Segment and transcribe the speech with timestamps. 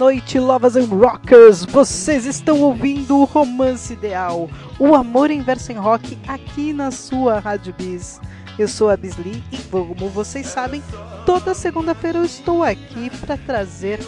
[0.00, 1.66] noite, Lovers and Rockers!
[1.66, 7.38] Vocês estão ouvindo o Romance Ideal, o amor em verso em rock aqui na sua
[7.38, 8.18] Rádio Bis.
[8.58, 10.82] Eu sou a Bisli e, como vocês sabem,
[11.26, 14.00] toda segunda-feira eu estou aqui para trazer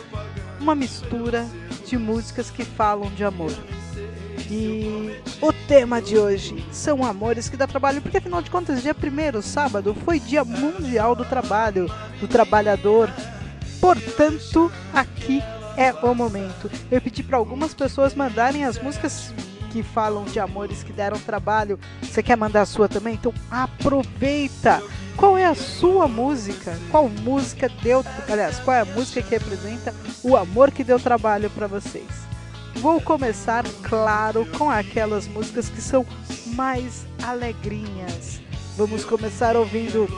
[0.58, 1.46] uma mistura
[1.86, 3.52] de músicas que falam de amor.
[4.50, 8.96] E o tema de hoje são amores que dá trabalho, porque afinal de contas, dia
[8.96, 11.86] 1 sábado, foi Dia Mundial do Trabalho,
[12.18, 13.10] do Trabalhador.
[13.78, 15.42] Portanto, aqui
[15.76, 16.70] é o momento.
[16.90, 19.32] Eu pedi para algumas pessoas mandarem as músicas
[19.70, 21.78] que falam de amores que deram trabalho.
[22.02, 23.14] Você quer mandar a sua também?
[23.14, 24.82] Então aproveita!
[25.16, 26.78] Qual é a sua música?
[26.90, 31.50] Qual música deu, aliás, qual é a música que representa o amor que deu trabalho
[31.50, 32.08] para vocês?
[32.76, 36.06] Vou começar, claro, com aquelas músicas que são
[36.54, 38.40] mais alegrinhas.
[38.76, 40.08] Vamos começar ouvindo.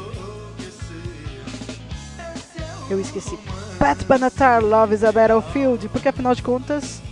[2.88, 3.38] Eu esqueci.
[3.84, 7.02] Pat Benatar, Love a Battlefield, porque afinal de contas,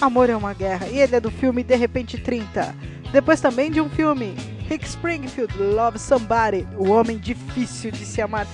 [0.00, 0.86] amor é uma guerra.
[0.86, 2.74] E ele é do filme De Repente 30.
[3.12, 4.34] Depois também de um filme,
[4.66, 8.46] Rick Springfield, Love Somebody, o homem difícil de se amar.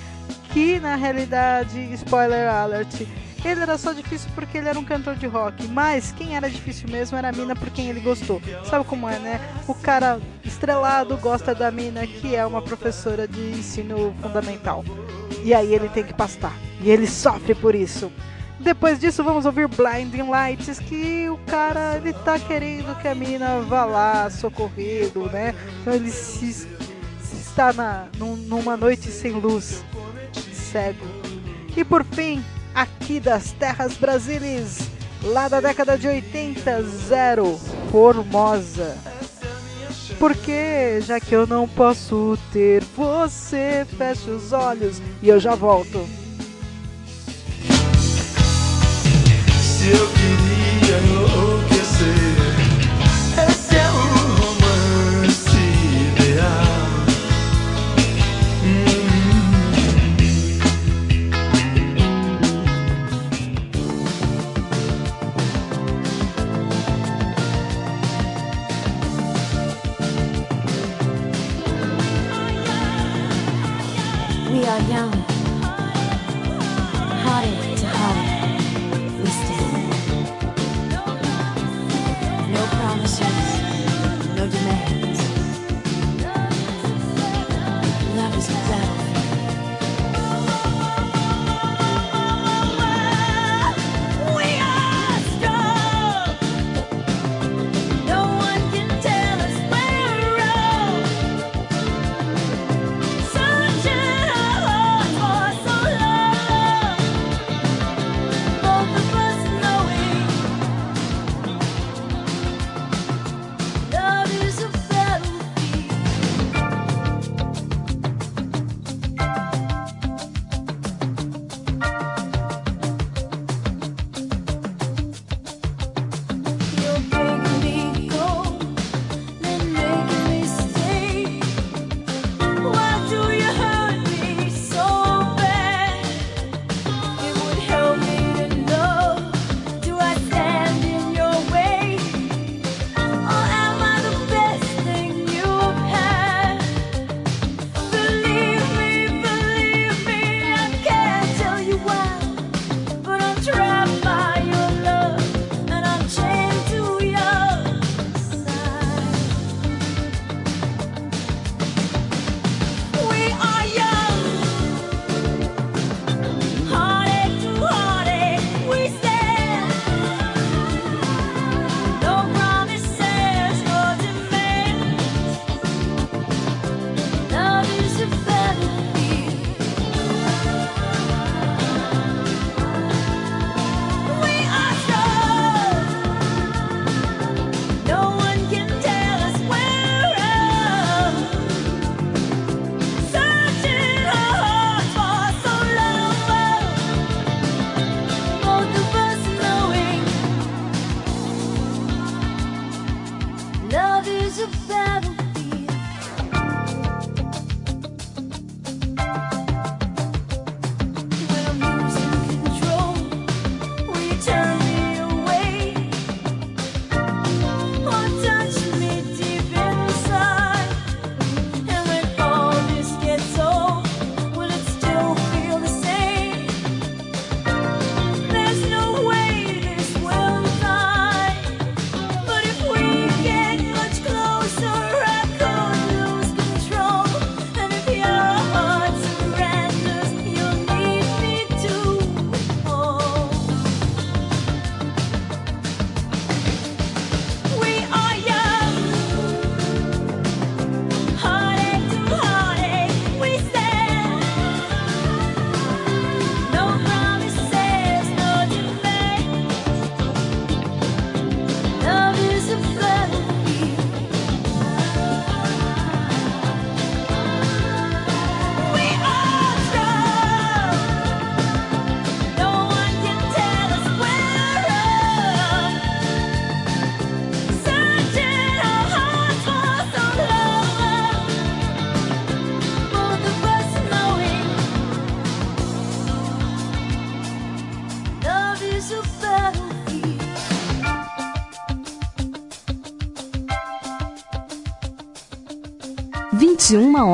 [0.53, 3.07] Que na realidade, spoiler alert,
[3.45, 6.89] ele era só difícil porque ele era um cantor de rock, mas quem era difícil
[6.89, 8.43] mesmo era a mina por quem ele gostou.
[8.65, 9.41] Sabe como é, né?
[9.69, 14.85] O cara estrelado gosta da mina que é uma professora de ensino fundamental.
[15.45, 16.57] E aí ele tem que pastar.
[16.81, 18.11] E ele sofre por isso.
[18.59, 23.61] Depois disso, vamos ouvir Blinding Lights, que o cara ele tá querendo que a mina
[23.61, 25.55] vá lá socorrido, né?
[25.81, 26.69] Então ele se, se
[27.31, 29.85] está na, num, numa noite sem luz,
[30.51, 31.05] cego.
[31.77, 32.43] E por fim,
[32.75, 34.79] aqui das terras brasileiras,
[35.23, 38.97] lá da década de 80, zero, Formosa.
[40.19, 46.07] Porque já que eu não posso ter você, fecha os olhos e eu já volto.
[49.61, 52.64] Se eu queria enlouquecer,
[74.67, 75.34] are young,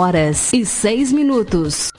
[0.00, 1.89] horas e 6 minutos.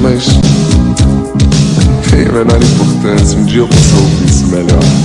[0.00, 0.26] mas.
[1.86, 4.99] Não tem a menor importância, um dia eu posso ouvir isso melhor.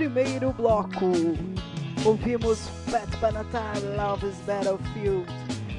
[0.00, 1.12] Primeiro bloco.
[2.06, 5.26] Ouvimos Pat Benatar, Love is Battlefield.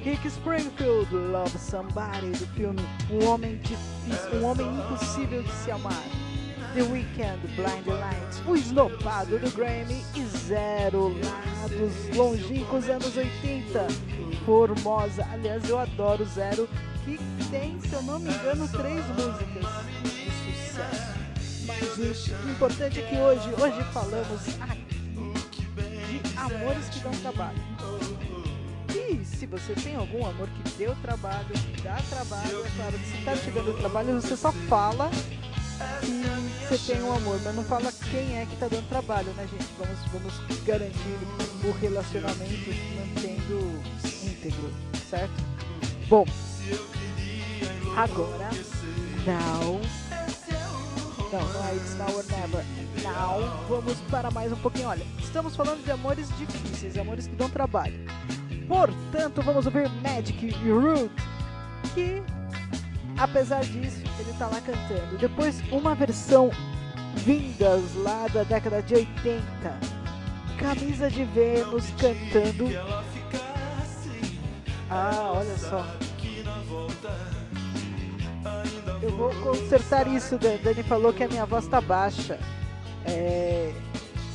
[0.03, 6.03] Rick Springfield, Love Somebody, do filme Um Homem Difícil, Um Homem Impossível de Se Amar.
[6.75, 13.87] The Weeknd, Blind Lights, O Esnopado do Grammy e Zero, lá dos longínquos anos 80.
[14.45, 16.69] Formosa, aliás, eu adoro Zero,
[17.03, 17.17] que
[17.49, 20.20] tem, se eu não me engano, três músicas.
[21.97, 25.01] O importante é que hoje, hoje falamos aqui
[26.07, 27.59] de amores que dão trabalho.
[28.95, 33.05] E se você tem algum amor que deu trabalho, que dá trabalho, é claro que
[33.05, 35.09] se está chegando trabalho, você só fala
[35.99, 39.45] que você tem um amor, mas não fala quem é que tá dando trabalho, né,
[39.51, 39.67] gente?
[39.77, 41.17] Vamos, vamos garantir
[41.65, 43.81] o relacionamento mantendo
[44.23, 44.71] íntegro,
[45.09, 45.33] certo?
[46.07, 46.25] Bom,
[47.97, 48.49] agora,
[49.25, 49.81] now,
[51.31, 52.65] não, não é It's Now or Never,
[53.03, 54.89] now, vamos para mais um pouquinho.
[54.89, 57.99] Olha, estamos falando de amores difíceis, amores que dão trabalho.
[58.67, 61.11] Portanto, vamos ouvir Magic e Root,
[61.93, 62.21] que
[63.17, 65.17] apesar disso, ele tá lá cantando.
[65.17, 66.51] Depois, uma versão
[67.15, 69.41] vindas lá da década de 80.
[70.57, 72.65] Camisa de Vênus cantando.
[74.89, 75.85] Ah, olha só.
[79.01, 80.37] Eu vou consertar isso.
[80.37, 82.39] Da- Dani falou que a minha voz tá baixa.
[83.05, 83.73] É,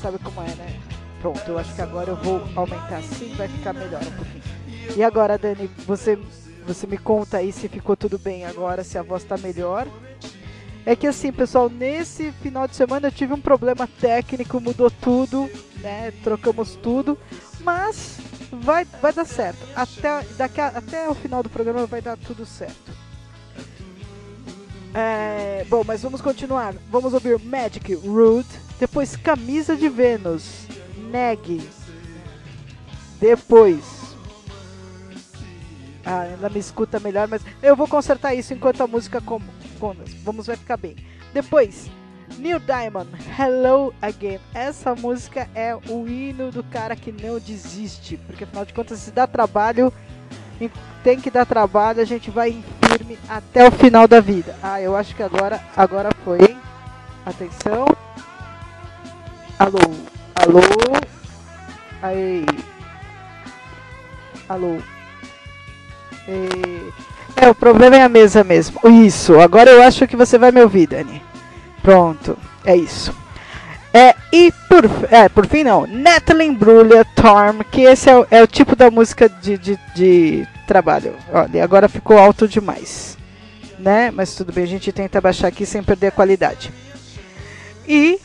[0.03, 0.81] Sabe como é, né?
[1.21, 4.43] Pronto, eu acho que agora eu vou aumentar assim, vai ficar melhor um pouquinho.
[4.97, 6.19] E agora, Dani, você,
[6.67, 9.89] você me conta aí se ficou tudo bem agora, se a voz tá melhor.
[10.85, 15.51] É que assim, pessoal, nesse final de semana eu tive um problema técnico, mudou tudo,
[15.81, 16.12] né?
[16.23, 17.19] Trocamos tudo,
[17.61, 18.19] mas
[18.53, 19.59] vai, vai dar certo.
[19.75, 22.93] Até, daqui a- até o final do programa vai dar tudo certo.
[24.99, 26.75] É, bom, mas vamos continuar.
[26.91, 28.49] Vamos ouvir Magic, Rude,
[28.81, 30.67] depois Camisa de Vênus,
[31.11, 31.61] Neg,
[33.21, 34.07] depois
[36.03, 39.39] ah, ainda me escuta melhor, mas eu vou consertar isso enquanto a música com,
[39.79, 40.97] com vamos vai ficar bem.
[41.35, 41.91] Depois,
[42.39, 44.41] Neil Diamond, Hello Again.
[44.55, 49.11] Essa música é o hino do cara que não desiste, porque afinal de contas se
[49.11, 49.93] dá trabalho,
[51.03, 54.55] tem que dar trabalho, a gente vai firme até o final da vida.
[54.62, 56.57] Ah, eu acho que agora, agora foi, hein?
[57.25, 57.87] Atenção.
[59.59, 59.79] Alô,
[60.35, 60.61] alô.
[62.03, 62.45] Aí.
[64.49, 64.79] Alô.
[66.29, 66.92] E-
[67.37, 68.81] É, o problema é a mesa mesmo.
[68.88, 71.23] Isso, agora eu acho que você vai me ouvir, Dani.
[71.83, 73.14] Pronto, é isso.
[73.97, 78.43] É, e por, é, por fim não, Natalie Brulha Torm, que esse é o, é
[78.43, 81.15] o tipo da música de, de, de trabalho.
[81.33, 83.17] Olha, agora ficou alto demais.
[83.79, 84.11] Né?
[84.11, 86.71] Mas tudo bem, a gente tenta baixar aqui sem perder a qualidade.
[87.89, 88.21] E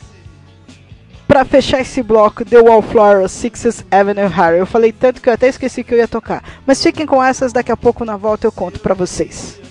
[1.26, 4.58] Pra fechar esse bloco, The Wallflower, Sixth Avenue Harry.
[4.58, 6.44] Eu falei tanto que eu até esqueci que eu ia tocar.
[6.66, 9.61] Mas fiquem com essas, daqui a pouco na volta eu conto pra vocês.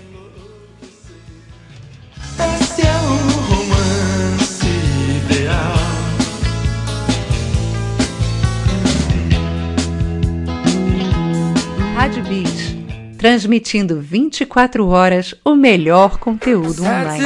[12.01, 12.75] Rádio Bis,
[13.15, 17.23] transmitindo 24 horas o melhor conteúdo online.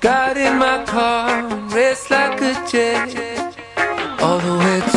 [0.00, 3.56] Got in my car, raced like a jet
[4.22, 4.95] all the way to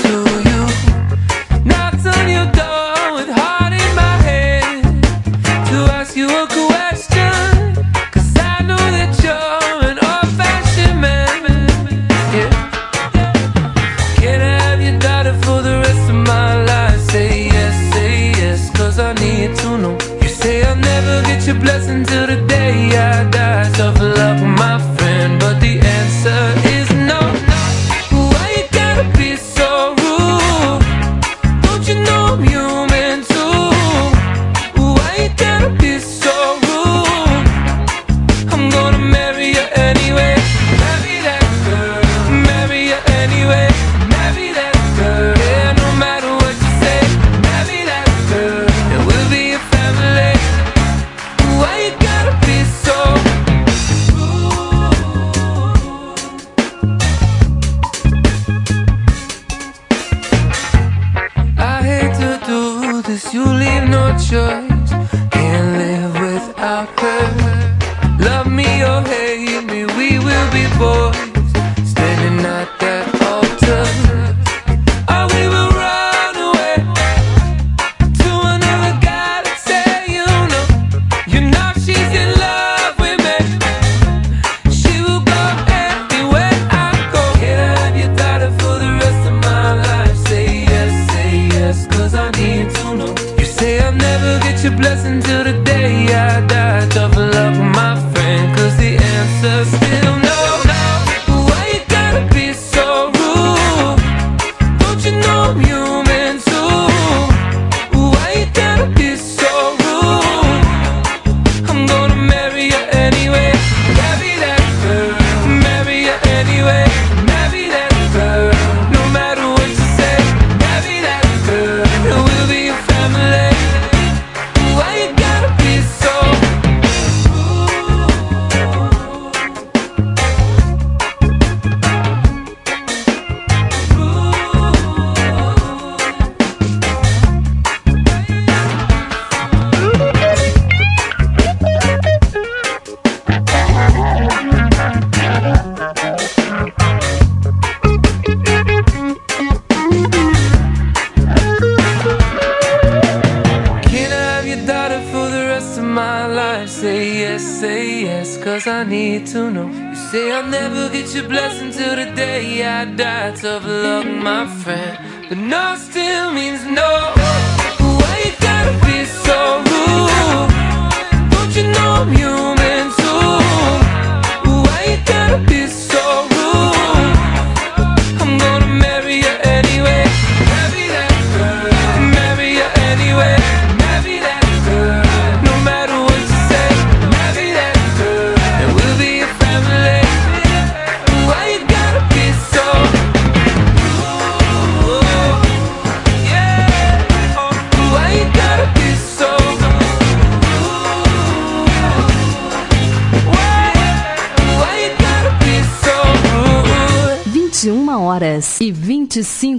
[64.30, 64.92] choice.
[65.32, 68.18] Can't live without her.
[68.20, 71.29] Love me oh, or hate me, we will be boys.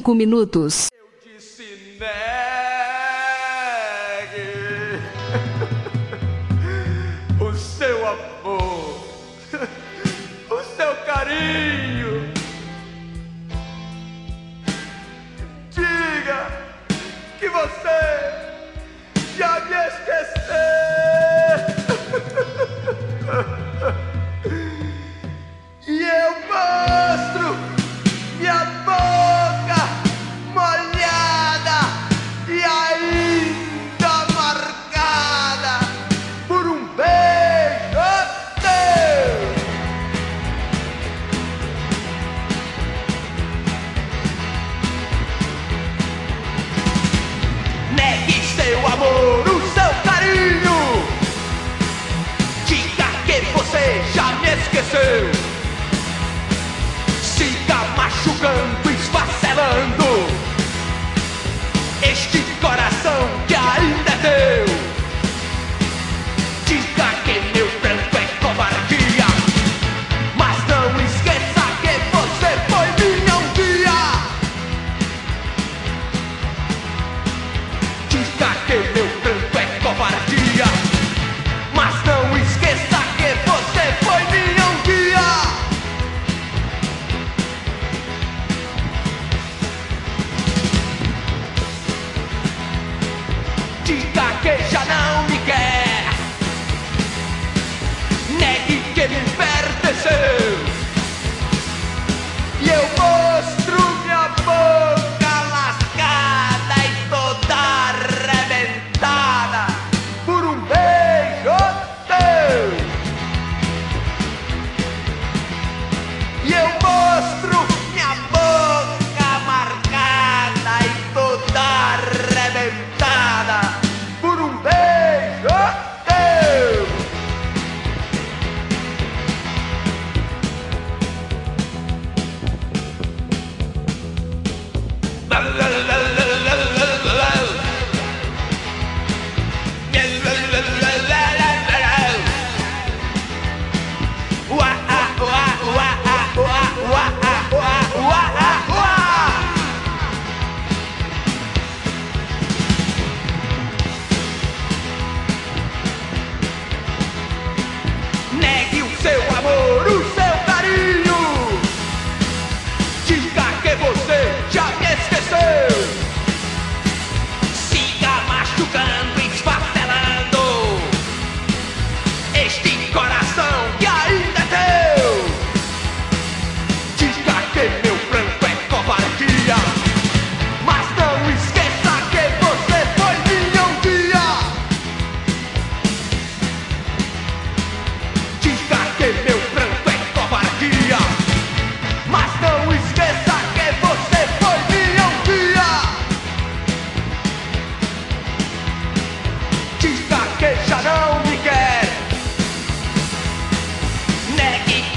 [0.01, 0.90] 25 minutos.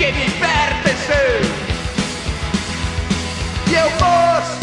[0.03, 1.39] Que me pertenceu.
[3.67, 4.62] E eu mostro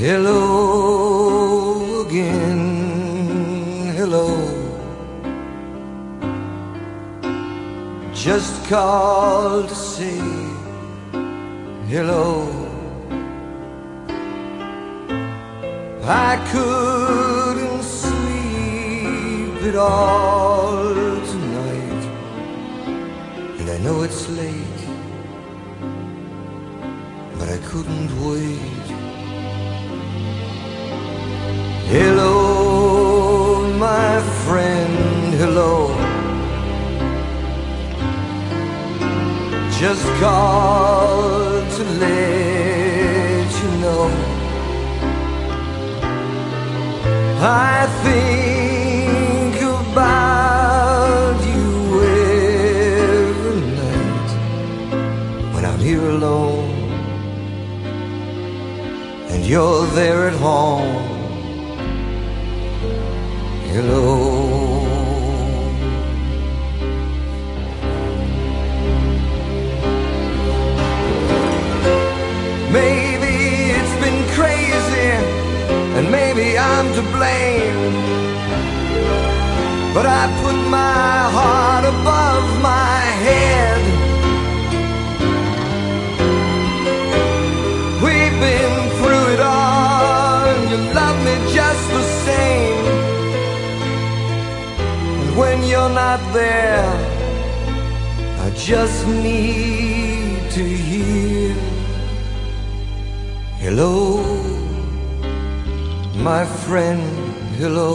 [0.00, 4.28] Hello again, hello.
[8.14, 10.20] Just called to say
[11.88, 12.46] hello.
[16.04, 20.27] I couldn't sleep at all
[39.80, 44.10] Just called to let you know.
[47.40, 51.70] I think about you
[52.10, 54.30] every night
[55.54, 56.70] when I'm here alone
[59.30, 61.06] and you're there at home.
[63.70, 64.17] Hello.
[76.98, 77.94] To blame.
[79.94, 83.80] But I put my heart above my head.
[88.04, 92.84] We've been through it all, and you love me just the same.
[95.20, 96.94] And when you're not there,
[98.44, 101.54] I just need to hear.
[103.64, 104.17] Hello,
[106.34, 107.02] my friend,
[107.56, 107.94] hello.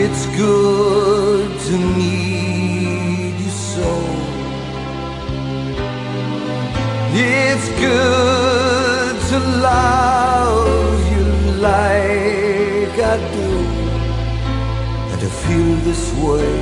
[0.00, 3.90] It's good to meet you so.
[7.14, 9.38] It's good to
[9.70, 11.26] love you
[11.70, 13.50] like I do,
[15.10, 16.54] and to feel this way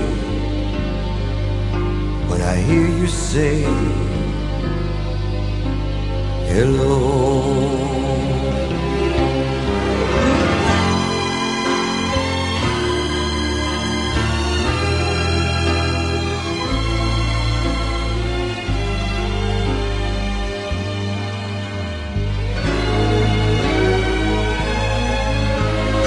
[2.29, 4.10] when I hear you say
[6.61, 6.91] hello.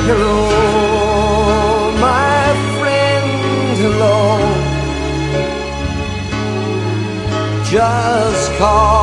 [0.05, 3.29] Hello, my friend,
[3.81, 4.17] hello.
[7.71, 9.02] Just called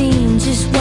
[0.00, 0.79] team just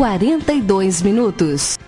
[0.00, 1.78] 42 minutos.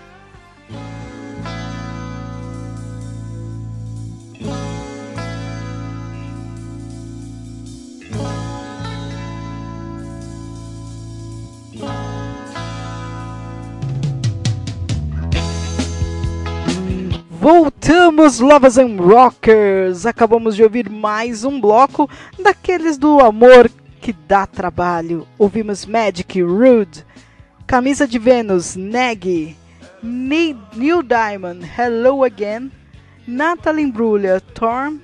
[17.31, 20.05] Voltamos, Lovers and Rockers!
[20.05, 22.07] Acabamos de ouvir mais um bloco
[22.37, 25.27] daqueles do amor que dá trabalho.
[25.39, 27.03] Ouvimos Magic, Rude,
[27.73, 29.57] Camisa de Vênus, Neg,
[30.03, 32.71] Ne- Neil Diamond, Hello Again,
[33.25, 34.99] Natalie Imbruglia, Torm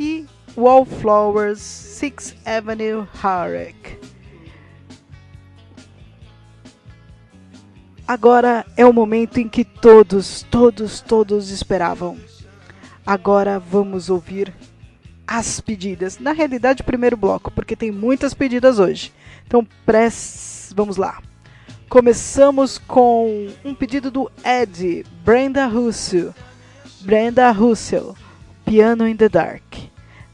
[0.00, 0.24] e
[0.56, 3.98] Wallflowers, Sixth Avenue, Harek.
[8.08, 12.16] Agora é o momento em que todos, todos, todos esperavam.
[13.06, 14.54] Agora vamos ouvir
[15.26, 16.18] as pedidas.
[16.18, 19.12] Na realidade, primeiro bloco, porque tem muitas pedidas hoje.
[19.46, 20.72] Então, press...
[20.74, 21.20] vamos lá.
[21.88, 26.34] Começamos com um pedido do Ed, Brenda Russell.
[27.00, 28.16] Brenda Russell,
[28.64, 29.62] Piano in the Dark.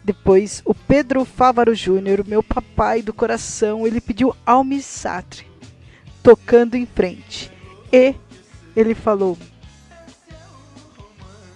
[0.03, 5.47] Depois, o Pedro Fávaro Júnior, meu papai do coração, ele pediu Almi Sartre,
[6.23, 7.53] tocando em frente.
[7.93, 8.15] E
[8.75, 9.37] ele falou: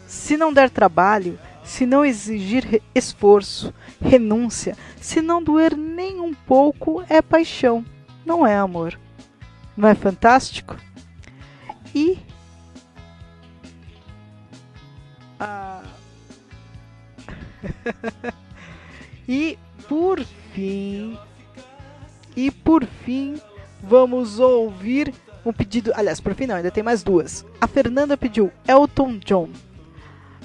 [0.06, 7.02] se não der trabalho, se não exigir esforço, renúncia, se não doer nem um pouco,
[7.08, 7.82] é paixão,
[8.26, 9.00] não é amor.
[9.76, 10.76] Não é fantástico?
[11.94, 12.18] E.
[19.28, 19.58] E
[19.88, 20.22] por
[20.54, 21.18] fim.
[22.36, 23.40] E por fim,
[23.82, 25.12] vamos ouvir
[25.44, 25.92] um pedido.
[25.96, 27.44] Aliás, por fim não, ainda tem mais duas.
[27.60, 29.50] A Fernanda pediu Elton John.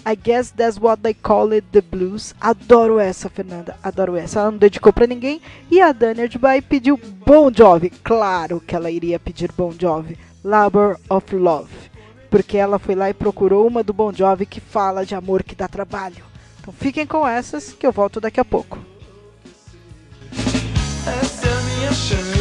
[0.05, 2.33] I guess that's what they call it, the blues.
[2.41, 3.75] Adoro essa, Fernanda.
[3.83, 4.39] Adoro essa.
[4.39, 5.41] Ela não dedicou pra ninguém.
[5.69, 7.89] E a Dani Dubai pediu Bon Jovi.
[7.89, 10.17] Claro que ela iria pedir Bon Jovi.
[10.43, 11.91] Labor of Love.
[12.29, 15.55] Porque ela foi lá e procurou uma do Bon Jovi que fala de amor que
[15.55, 16.23] dá trabalho.
[16.59, 18.79] Então fiquem com essas que eu volto daqui a pouco.
[21.03, 22.40] I said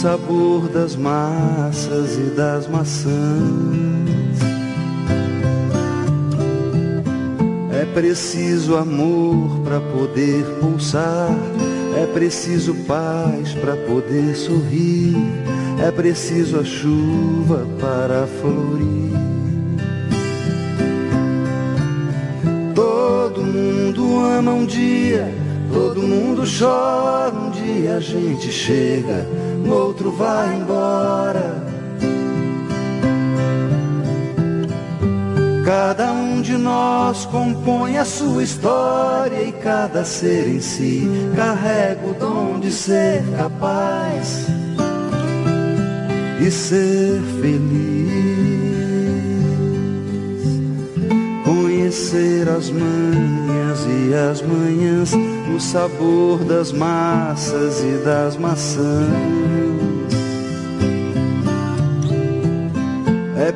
[0.00, 3.10] sabor das massas e das maçãs.
[7.72, 11.36] É preciso amor para poder pulsar,
[12.00, 15.16] é preciso paz para poder sorrir,
[15.84, 19.18] é preciso a chuva para florir.
[22.72, 25.28] Todo mundo ama um dia,
[25.72, 27.08] todo mundo chora.
[27.34, 29.26] Um dia a gente chega,
[29.98, 31.68] outro vai embora.
[35.64, 42.14] Cada um de nós compõe a sua história e cada ser em si carrega o
[42.14, 44.46] dom de ser capaz
[46.40, 48.38] e ser feliz.
[51.44, 55.12] Conhecer as manhas e as manhãs,
[55.54, 59.47] o sabor das massas e das maçãs.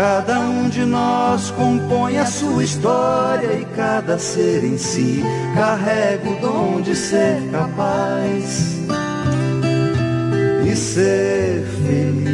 [0.00, 5.22] Cada um de nós compõe a sua história e cada ser em si
[5.54, 8.78] carrega o dom de ser capaz
[10.66, 12.30] e ser feliz.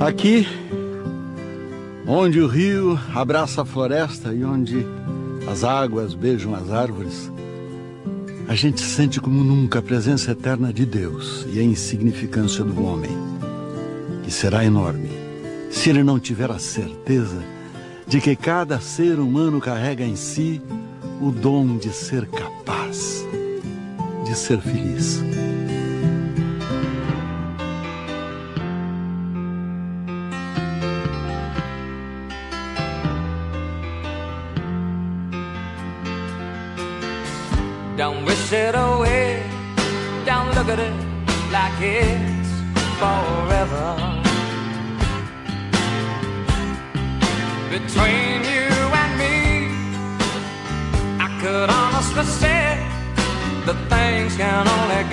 [0.00, 0.48] Aqui,
[2.06, 4.86] onde o rio abraça a floresta e onde
[5.46, 7.30] as águas beijam as árvores,
[8.50, 13.12] a gente sente como nunca a presença eterna de Deus e a insignificância do homem,
[14.24, 15.08] que será enorme
[15.70, 17.44] se ele não tiver a certeza
[18.08, 20.60] de que cada ser humano carrega em si
[21.20, 23.24] o dom de ser capaz
[24.24, 25.22] de ser feliz.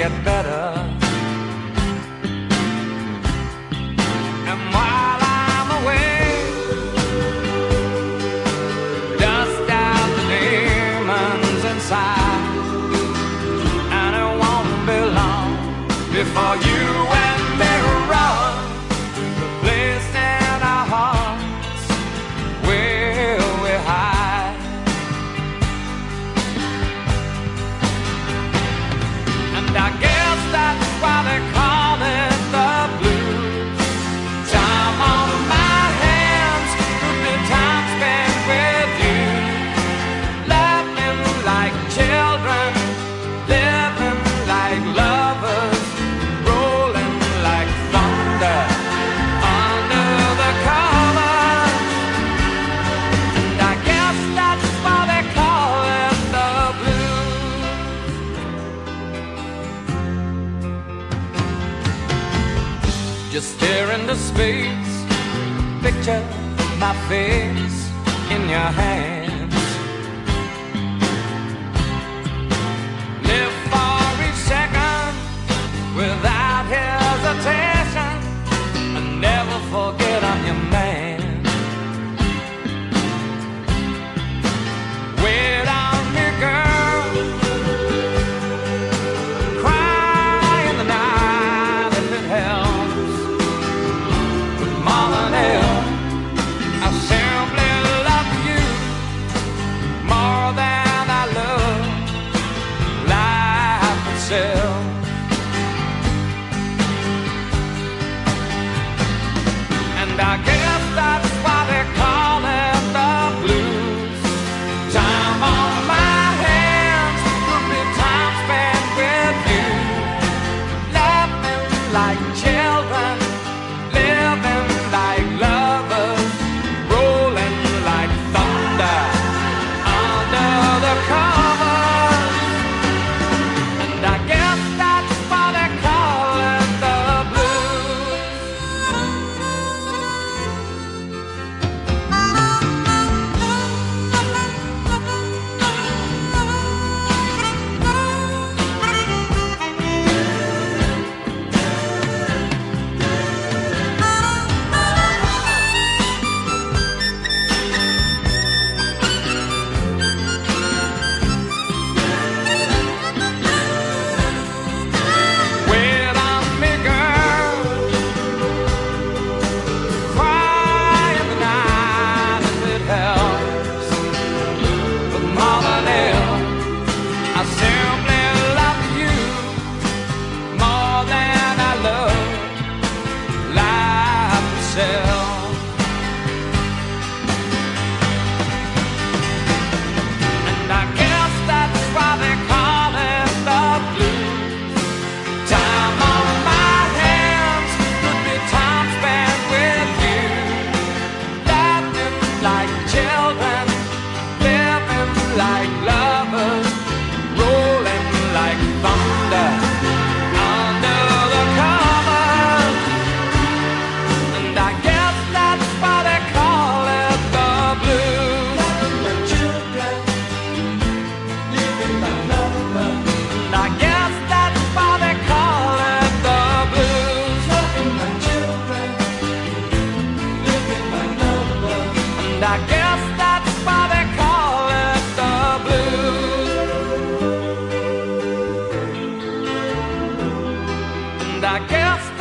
[0.10, 0.37] Get better.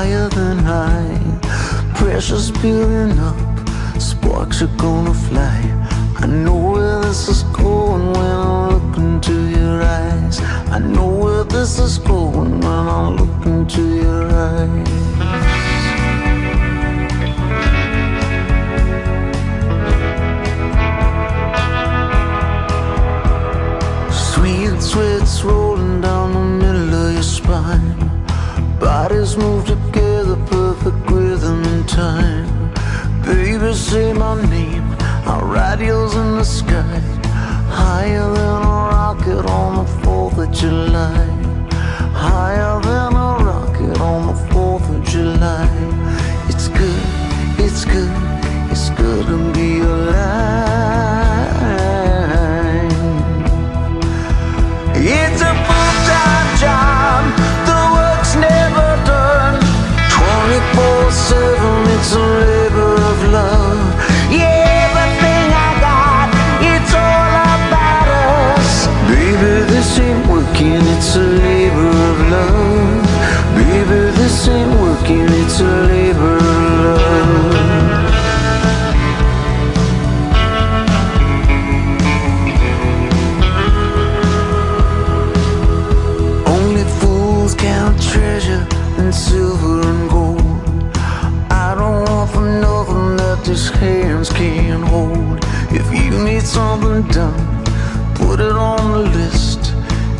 [0.00, 1.20] higher than high.
[1.94, 3.40] Pressure's building up,
[4.00, 5.60] sparks are gonna fly.
[6.22, 10.36] I know where this is going when I look into your eyes.
[10.76, 14.88] I know where this is going when I look into your eyes.
[24.32, 25.69] Sweet sweats rolling
[32.00, 32.48] time.
[33.26, 34.88] Baby, say my name.
[35.30, 36.98] Our radio's in the sky,
[37.80, 41.22] higher than a rocket on the Fourth of July.
[42.28, 45.68] Higher than a rocket on the Fourth of July.
[46.50, 47.04] It's good,
[47.64, 48.14] it's good,
[48.72, 50.40] it's good to be alive.
[55.22, 57.20] It's a full-time job,
[57.68, 59.56] the work's never done.
[60.16, 61.59] 24-7,
[62.00, 63.84] it's a labor of love.
[64.32, 66.28] Yeah, everything I got,
[66.72, 68.08] it's all about
[68.56, 68.86] us.
[69.12, 73.04] Baby, this ain't working, it's a labor of love.
[73.54, 75.89] Baby, this ain't working, it's a
[96.12, 97.64] and done.
[98.14, 99.72] Put it on the list.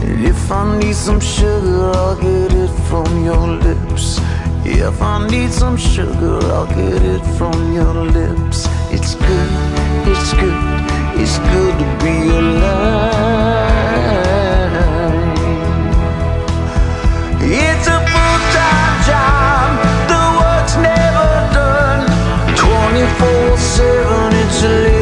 [0.03, 4.20] And if I need some sugar, I'll get it from your lips.
[4.64, 8.66] If I need some sugar, I'll get it from your lips.
[8.91, 9.51] It's good,
[10.07, 10.61] it's good,
[11.20, 13.20] it's good to be alive.
[17.43, 19.70] It's a full-time job,
[20.11, 22.07] the work's never done.
[22.57, 24.99] 24-7, it's a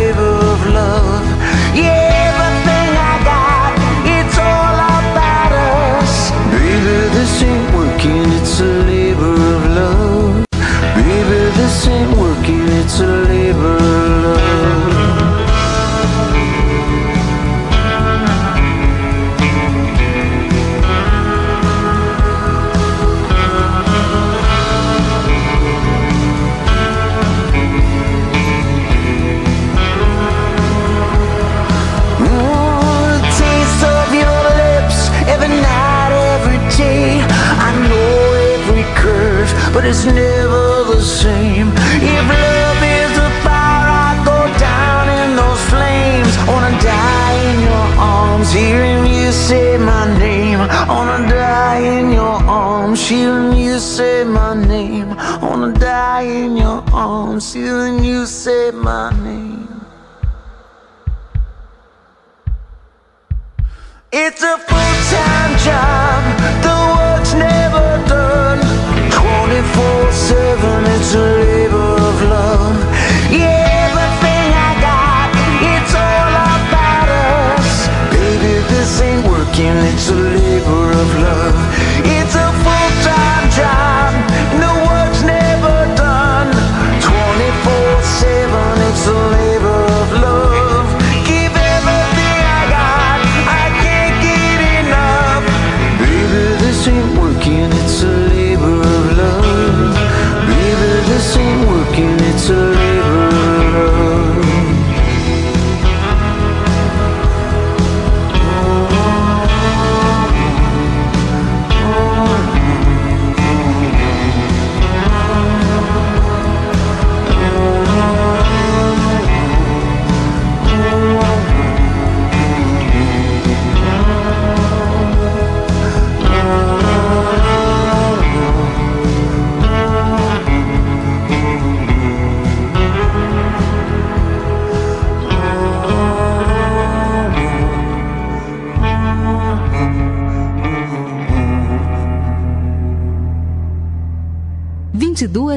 [39.88, 41.68] it's never the same.
[42.14, 46.32] If love is the fire, I go down in those flames.
[46.46, 50.58] Wanna die in your arms, hearing you say my name.
[50.88, 55.08] Wanna die in your arms, hearing you say my name.
[55.40, 59.47] Wanna die in your arms, hearing you say my name.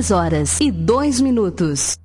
[0.01, 1.95] Duas horas e dois minutos.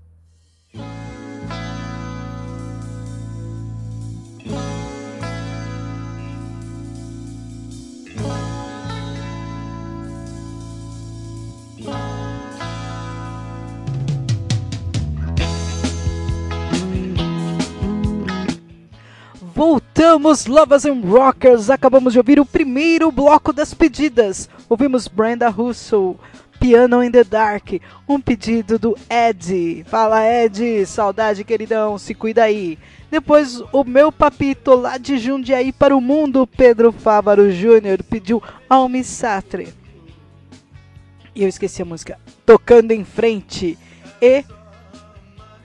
[19.55, 21.71] Voltamos, Lovers and Rockers!
[21.71, 24.51] Acabamos de ouvir o primeiro bloco das pedidas.
[24.69, 26.17] Ouvimos Brenda Russell,
[26.59, 29.85] Piano in the Dark, um pedido do Ed.
[29.87, 32.79] Fala Ed, saudade queridão, se cuida aí.
[33.11, 39.05] Depois o meu papito lá de Jundiaí para o mundo, Pedro Fávaro Júnior, pediu Almi
[39.05, 39.73] Satre.
[41.35, 42.19] E eu esqueci a música.
[42.45, 43.79] Tocando em frente.
[44.21, 44.45] E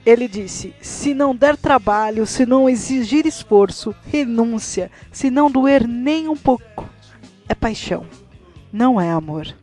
[0.05, 6.27] ele disse: se não der trabalho, se não exigir esforço, renúncia, se não doer nem
[6.27, 6.89] um pouco,
[7.47, 8.05] é paixão,
[8.71, 9.60] não é amor.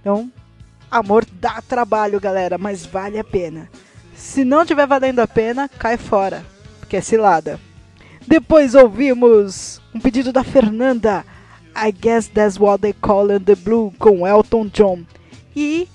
[0.00, 0.30] Então,
[0.90, 3.68] amor dá trabalho, galera, mas vale a pena.
[4.14, 6.44] Se não tiver valendo a pena, cai fora,
[6.78, 7.58] porque é cilada.
[8.26, 11.24] Depois ouvimos um pedido da Fernanda,
[11.74, 15.04] I Guess That's What They Call in the Blue, com Elton John.
[15.54, 15.88] E,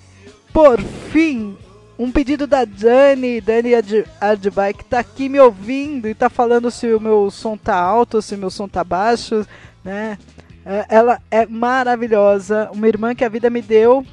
[0.51, 1.57] por fim,
[1.97, 6.69] um pedido da Dani, Dani Ad- Adbai, que tá aqui me ouvindo e tá falando
[6.71, 9.45] se o meu som tá alto, se o meu som tá baixo,
[9.83, 10.17] né?
[10.65, 14.03] É, Ela é maravilhosa, uma irmã que a vida me deu.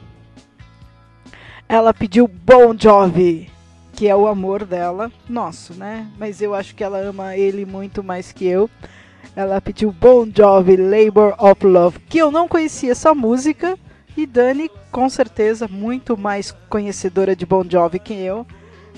[1.67, 3.51] Ela pediu Bon Jovi,
[3.95, 6.07] que é o amor dela, nosso, né?
[6.19, 8.69] Mas eu acho que ela ama ele muito mais que eu.
[9.35, 13.79] Ela pediu Bon Jovi, Labor of Love, que eu não conhecia essa música.
[14.15, 18.47] E Dani, com certeza, muito mais conhecedora de Bon Jovi que eu.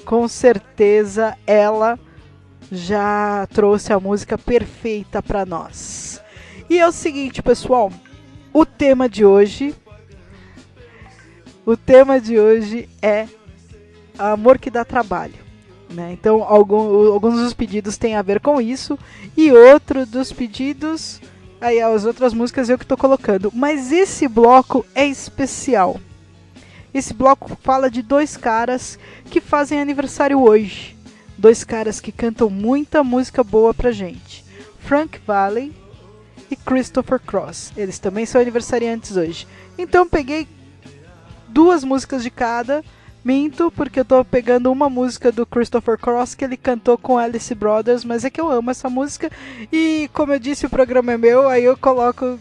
[0.05, 1.97] Com certeza ela
[2.73, 6.24] já trouxe a música perfeita para nós.
[6.69, 7.93] E é o seguinte, pessoal,
[8.53, 9.75] o tema de hoje
[11.67, 13.27] o tema de hoje é
[14.19, 15.43] amor que dá trabalho,
[15.91, 16.13] Né?
[16.13, 18.99] Então, algum- alguns dos pedidos têm a ver com isso,
[19.37, 21.21] e outro dos pedidos,
[21.61, 23.51] aí as outras músicas eu que tô colocando.
[23.55, 26.01] Mas esse bloco é especial.
[26.93, 28.99] Esse bloco fala de dois caras
[29.31, 30.97] que fazem aniversário hoje.
[31.39, 34.45] Dois caras que cantam muita música boa pra gente.
[34.81, 35.73] Frank Valli
[36.51, 37.73] e Christopher Cross.
[37.77, 39.47] Eles também são aniversariantes hoje.
[39.79, 40.47] Então peguei
[41.49, 42.85] duas músicas de cada.
[43.25, 47.55] Minto, porque eu tô pegando uma música do Christopher Cross que ele cantou com Alice
[47.55, 49.31] Brothers, mas é que eu amo essa música.
[49.73, 52.39] E como eu disse, o programa é meu, aí eu coloco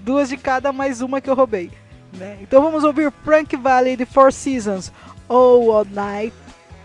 [0.00, 1.70] duas de cada, mais uma que eu roubei.
[2.12, 2.36] né?
[2.42, 4.92] Então vamos ouvir Frank Valley de Four Seasons,
[5.30, 6.34] Oh All Night,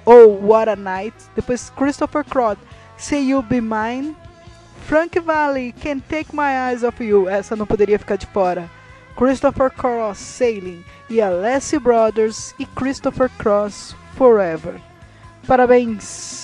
[0.05, 1.13] Oh What a Night.
[1.35, 2.57] Depois Christopher Cross,
[2.97, 4.15] Say You Be Mine.
[4.83, 7.27] Frank Valley, Can't Take My Eyes Off You.
[7.29, 8.69] Essa não poderia ficar de fora.
[9.15, 10.83] Christopher Cross, Sailing.
[11.09, 14.75] E Alessi Brothers e Christopher Cross, Forever.
[15.47, 16.42] Parabéns!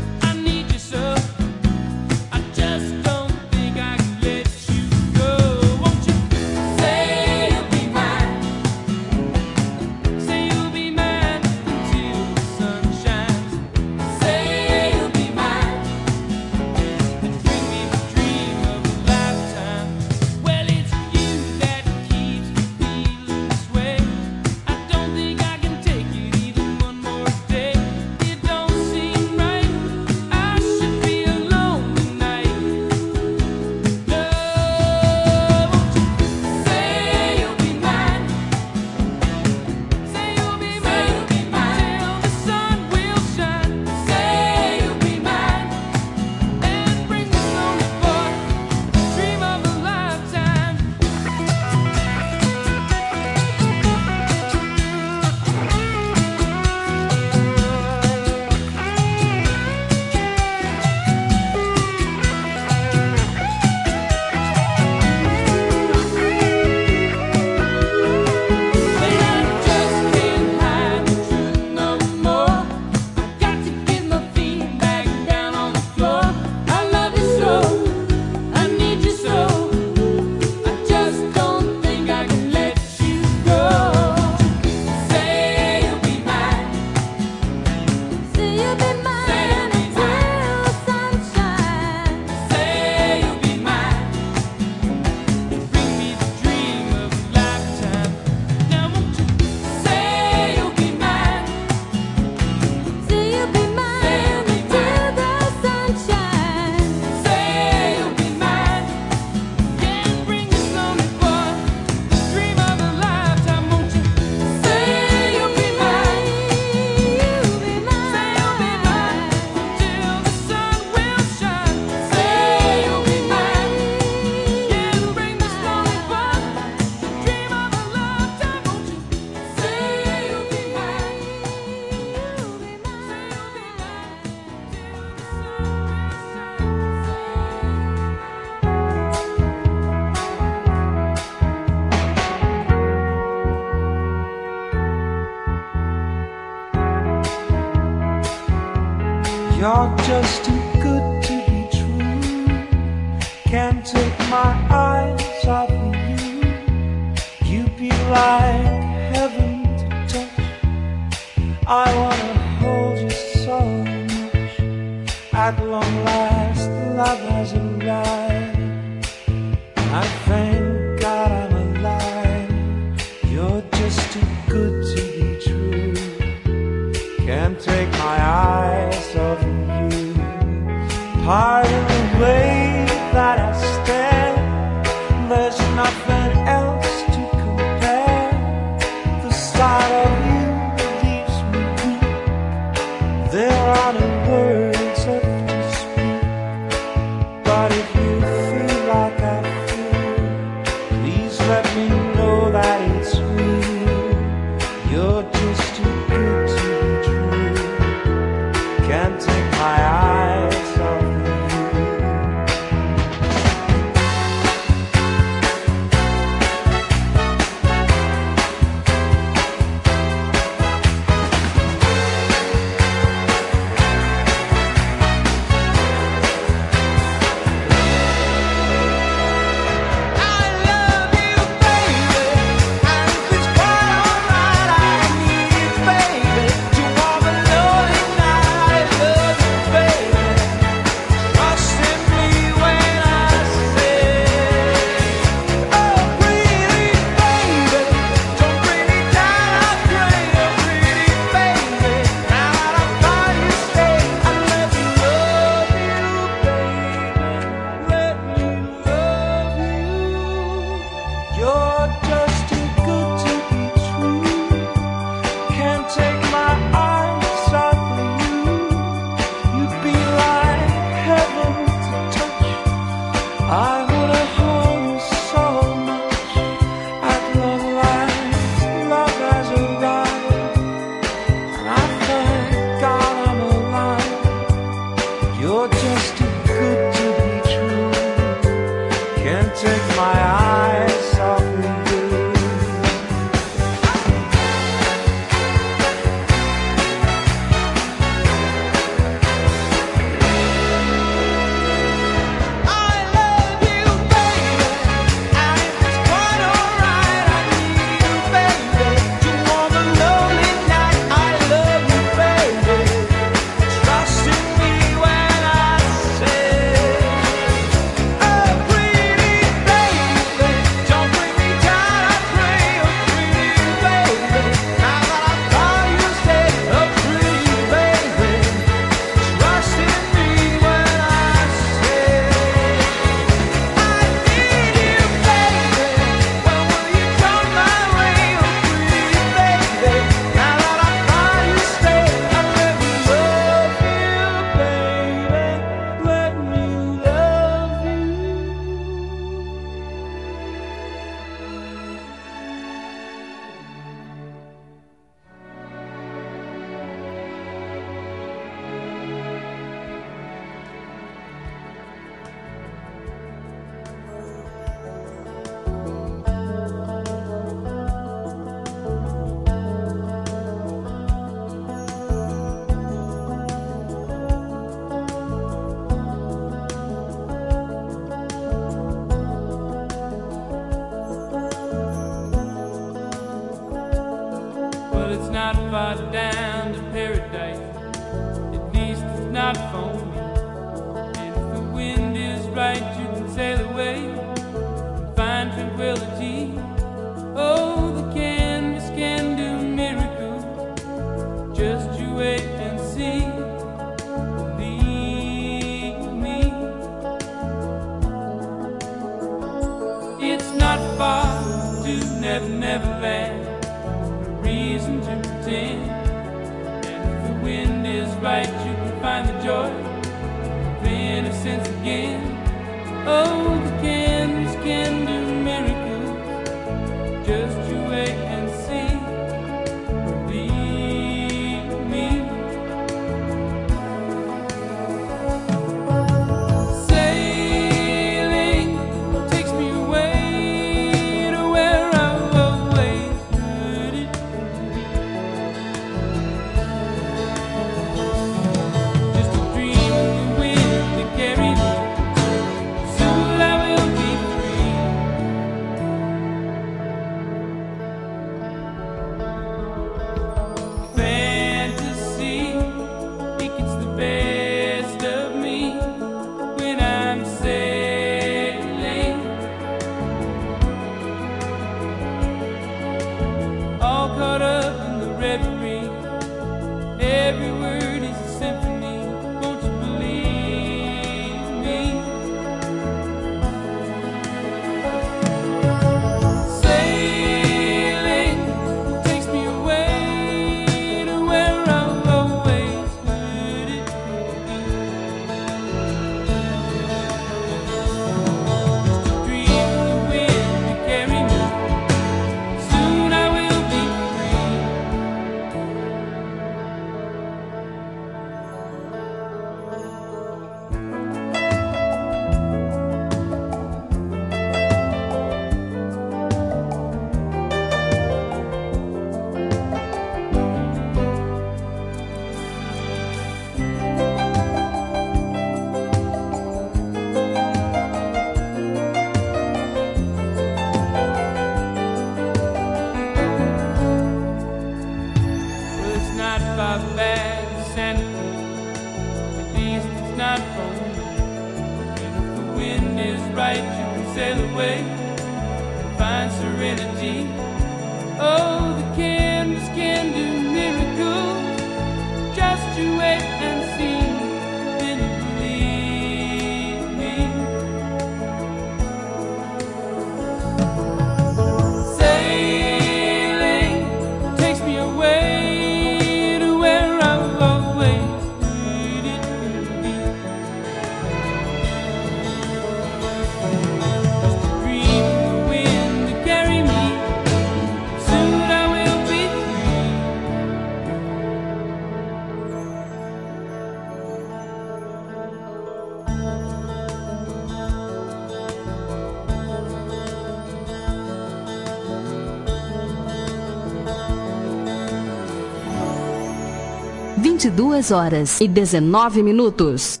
[597.42, 600.00] 22 horas e 19 minutos.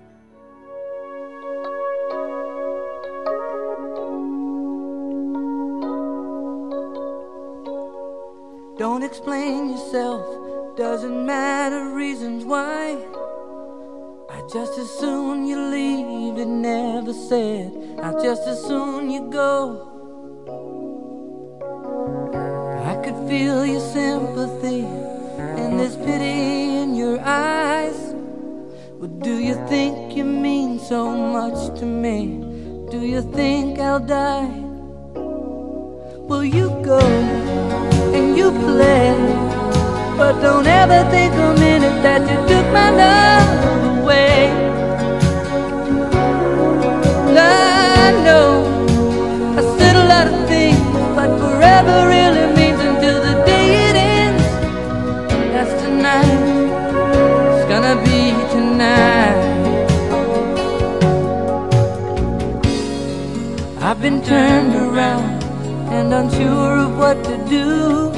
[67.14, 68.10] what to do.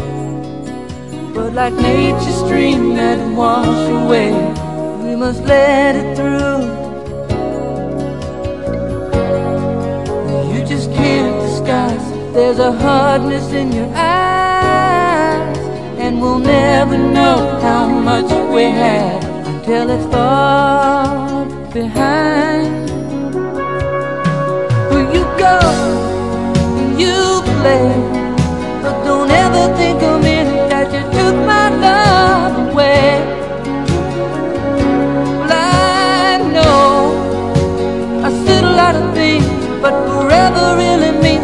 [1.34, 4.30] But like nature's stream that washes away
[5.02, 6.62] We must let it through.
[10.52, 15.58] You just can't disguise There's a hardness in your eyes
[15.98, 22.90] And we'll never know how much we had Until it's far behind.
[24.92, 25.58] When you go,
[26.96, 28.13] you play
[29.36, 33.08] never think a minute that you took my love away.
[35.38, 36.84] Well, I know
[38.26, 39.46] I said a lot of things,
[39.82, 41.43] but forever really means.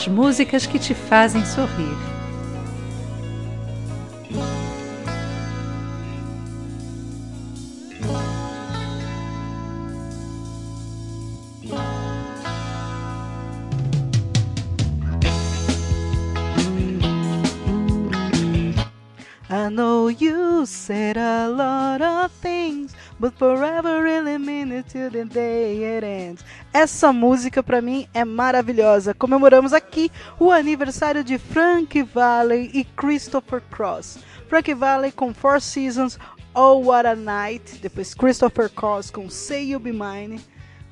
[0.00, 1.96] as músicas que te fazem sorrir.
[19.50, 25.26] I know you said a lot of things, but forever really mean it till the
[25.26, 26.29] day it ends.
[26.80, 29.12] Essa música pra mim é maravilhosa.
[29.12, 34.20] Comemoramos aqui o aniversário de Frank Valley e Christopher Cross.
[34.48, 36.18] Frank Valley com Four Seasons,
[36.54, 37.80] Oh What a Night.
[37.82, 40.40] Depois Christopher Cross com Say You Be Mine.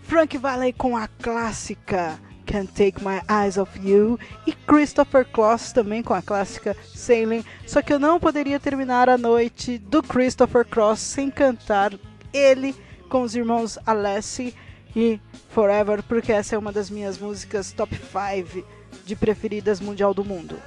[0.03, 6.03] Frank Valley com a clássica Can't Take My Eyes Off You e Christopher Cross também
[6.03, 7.43] com a clássica Sailing.
[7.67, 11.95] Só que eu não poderia terminar a noite do Christopher Cross sem cantar
[12.31, 12.77] ele
[13.09, 14.55] com os irmãos Alessi
[14.95, 15.21] e
[15.51, 18.67] Forever, porque essa é uma das minhas músicas top 5
[19.05, 20.61] de preferidas mundial do mundo.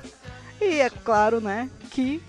[0.60, 2.22] E é claro, né, que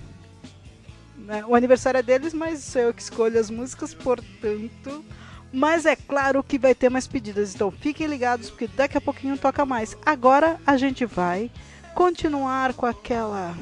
[1.17, 5.05] né, o aniversário é deles, mas sou eu que escolho as músicas, portanto.
[5.53, 9.37] Mas é claro que vai ter mais pedidas, então fiquem ligados porque daqui a pouquinho
[9.37, 9.97] toca mais.
[10.05, 11.51] Agora a gente vai
[11.95, 13.55] continuar com aquela.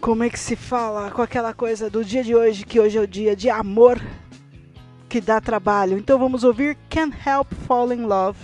[0.00, 1.10] Como é que se fala?
[1.10, 4.00] Com aquela coisa do dia de hoje, que hoje é o dia de amor
[5.12, 5.98] que dá trabalho.
[5.98, 8.38] Então vamos ouvir Can't Help Fall in Love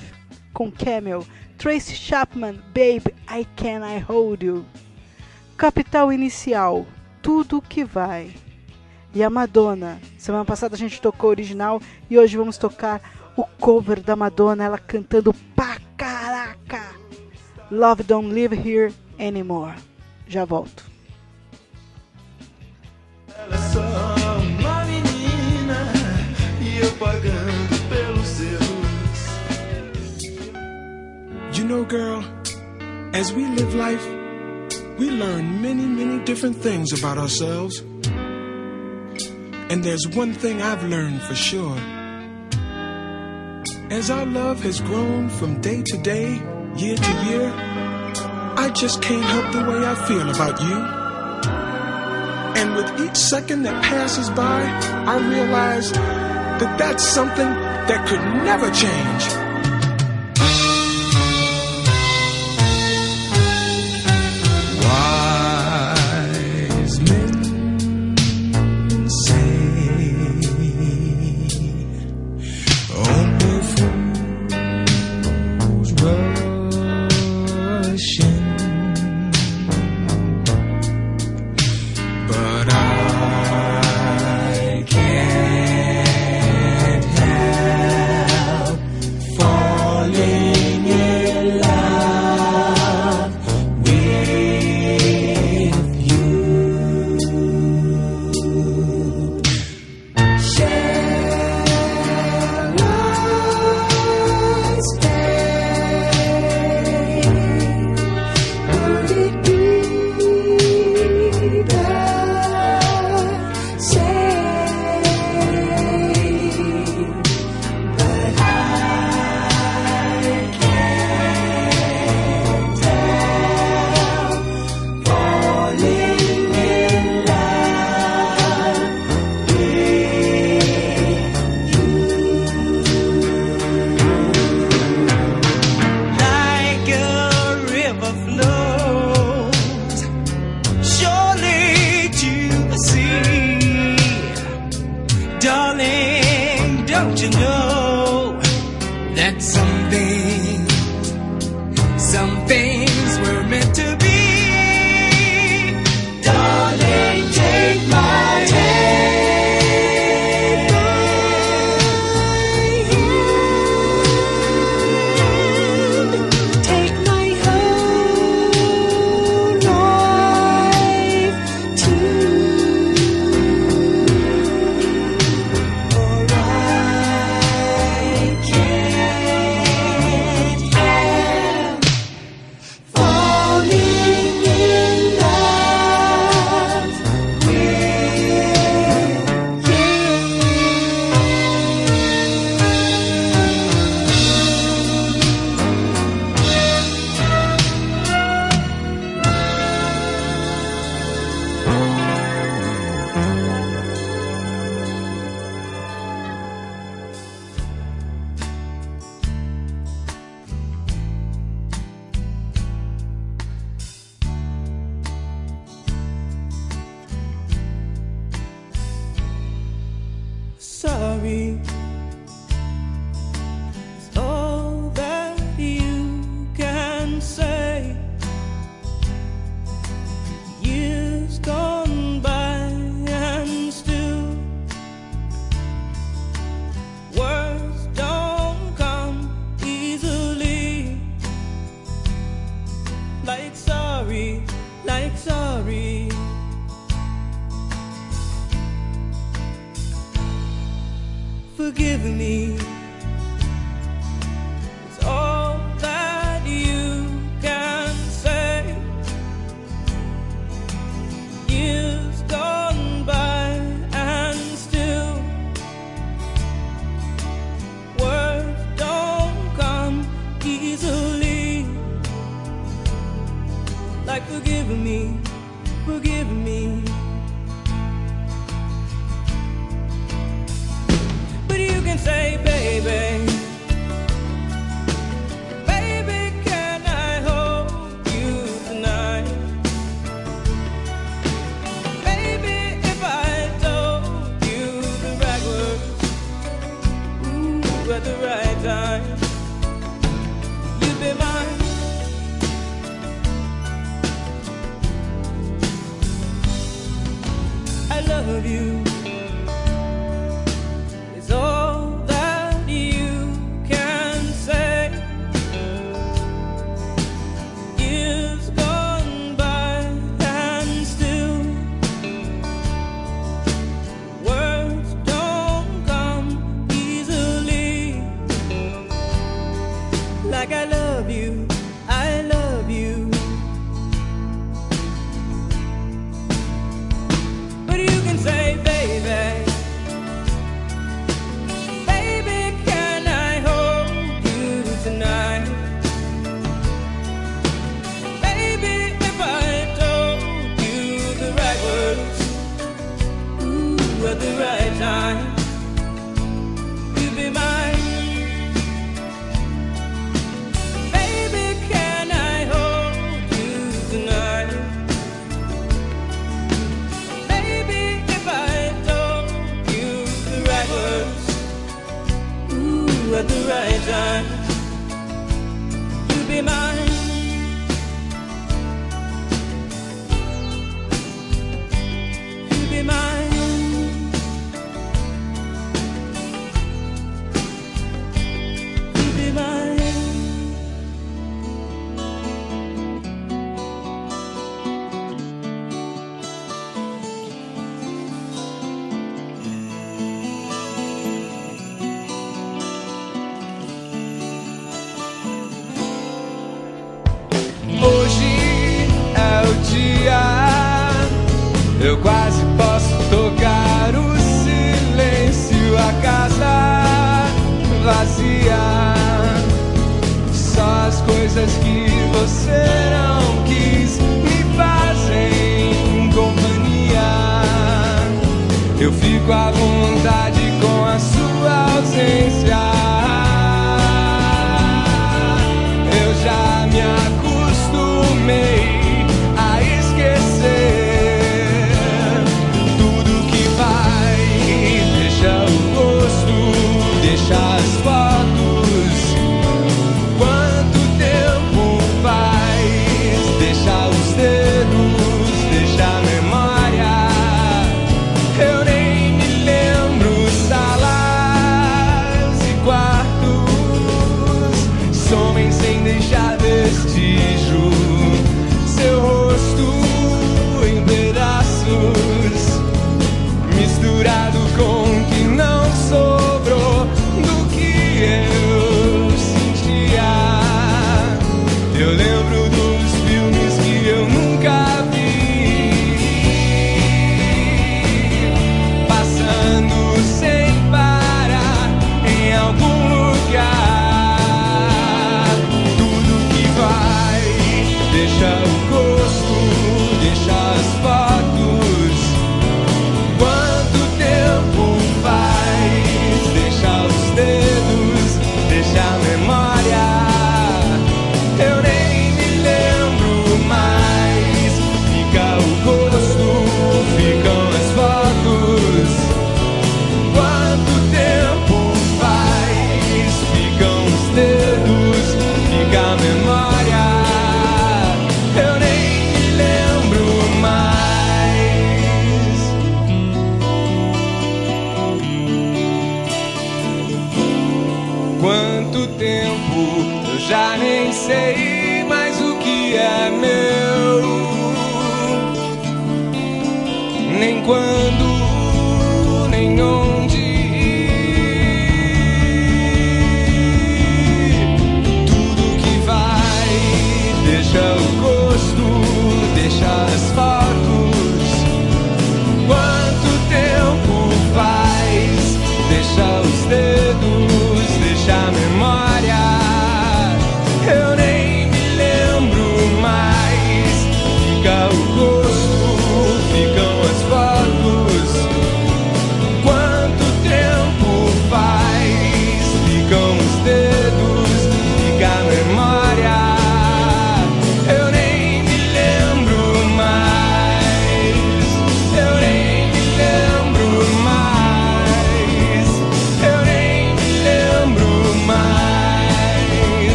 [0.53, 1.25] com Camel.
[1.57, 4.67] Tracy Chapman, Babe, I Can I Hold You.
[5.57, 6.87] Capital Inicial,
[7.23, 8.35] Tudo Que Vai.
[9.15, 9.99] E a Madonna.
[10.19, 11.81] Semana passada a gente tocou o original
[12.11, 13.01] e hoje vamos tocar
[13.35, 16.95] o cover da Madonna, ela cantando pra caraca.
[17.71, 19.77] Love Don't Live Here Anymore.
[20.27, 20.85] Já volto.
[31.53, 32.25] You know, girl,
[33.15, 34.05] as we live life,
[34.99, 37.79] we learn many, many different things about ourselves.
[39.71, 41.77] And there's one thing I've learned for sure.
[43.91, 46.43] As our love has grown from day to day,
[46.75, 47.53] year to year,
[48.57, 50.79] I just can't help the way I feel about you.
[52.61, 54.63] And with each second that passes by,
[55.07, 55.93] I realize
[56.59, 59.48] that that's something that could never change.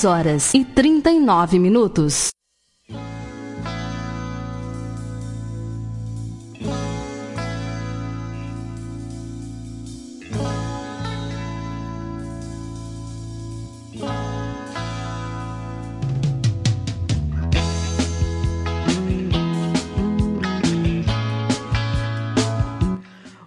[0.00, 2.30] 10 horas e 39 minutos.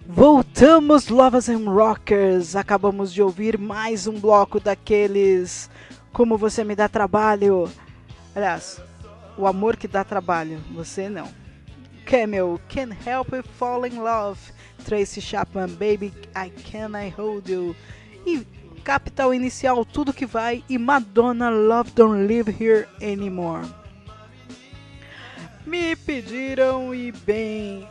[0.06, 2.54] Voltamos, Lovers and Rockers!
[2.54, 5.68] Acabamos de ouvir mais um bloco daqueles
[6.14, 7.68] como você me dá trabalho.
[8.36, 8.80] Aliás,
[9.36, 11.28] o amor que dá trabalho, você não.
[12.06, 14.38] Camel, Can't Help But Fall in Love.
[14.84, 17.74] Tracy Chapman, Baby, I Can I Hold You.
[18.24, 18.46] E
[18.84, 20.62] Capital Inicial, Tudo Que Vai.
[20.68, 23.66] E Madonna, Love Don't Live Here Anymore.
[25.66, 27.88] Me pediram e bem.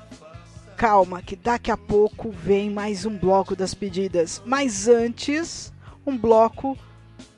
[0.77, 4.41] Calma, que daqui a pouco vem mais um bloco das pedidas.
[4.45, 5.73] Mas antes,
[6.05, 6.77] um bloco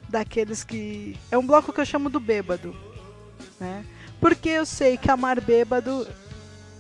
[0.10, 1.18] daqueles que.
[1.32, 2.76] É um bloco que eu chamo do bêbado.
[3.60, 3.86] Né?
[4.20, 6.08] Porque eu sei que amar bêbado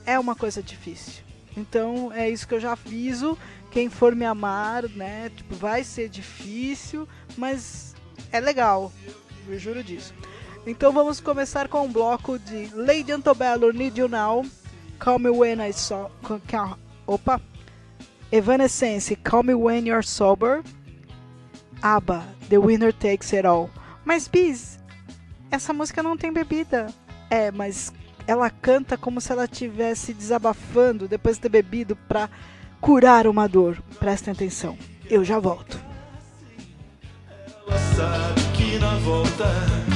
[0.05, 1.23] é uma coisa difícil.
[1.55, 3.37] Então é isso que eu já aviso.
[3.71, 5.29] Quem for me amar, né?
[5.35, 7.07] Tipo, vai ser difícil,
[7.37, 7.93] mas
[8.31, 8.91] é legal.
[9.47, 10.13] Eu juro disso.
[10.65, 14.45] Então vamos começar com um bloco de Lady Antebellum, Need You Now,
[14.97, 16.09] Call Me When I Saw...
[17.05, 17.39] Opa!
[18.31, 20.63] Evanescence, Call Me When You're Sober,
[21.81, 23.69] ABBA, The Winner Takes It All.
[24.03, 24.79] Mas, Bis,
[25.49, 26.87] essa música não tem bebida.
[27.29, 27.91] É, mas
[28.27, 32.29] ela canta como se ela estivesse desabafando depois de ter bebido pra
[32.81, 33.81] curar uma dor.
[33.99, 34.77] Prestem atenção.
[35.09, 35.79] Eu já volto.
[37.67, 39.94] Ela sabe que na volta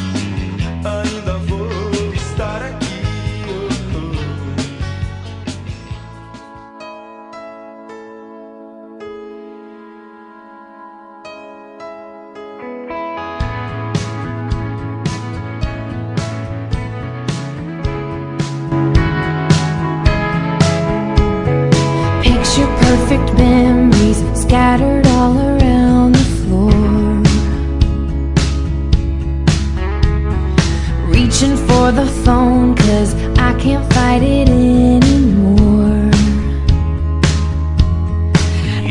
[31.91, 36.11] the phone, cause I can't fight it anymore.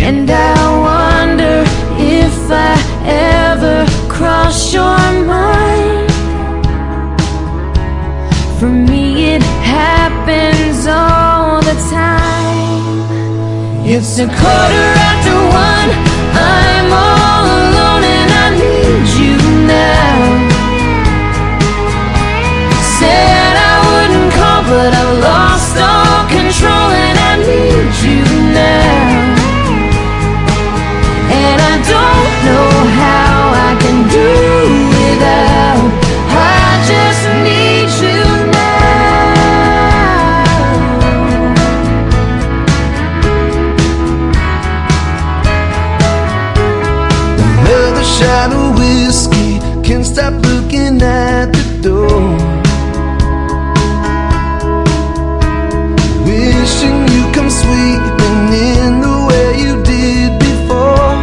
[0.07, 0.55] And I
[0.89, 1.65] wonder
[1.99, 2.75] if I
[3.07, 6.11] ever cross your mind.
[8.59, 12.79] For me, it happens all the time.
[13.87, 15.37] It's a quarter after
[15.69, 15.91] one.
[16.35, 20.48] I'm all alone and I need you now.
[24.69, 29.32] But I lost all control and I need you now.
[31.32, 32.70] And I don't know
[33.01, 33.35] how
[33.69, 34.31] I can do
[34.93, 35.89] without.
[36.36, 38.20] I just need you
[38.53, 38.69] now.
[47.65, 49.51] Another shot of whiskey
[49.82, 52.58] can't stop looking at the door.
[57.69, 61.16] Sweeping in the way you did before.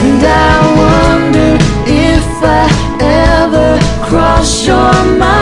[0.00, 1.52] And I wonder
[1.86, 2.28] if
[2.60, 2.64] I
[3.00, 3.70] ever
[4.06, 5.41] cross your mind.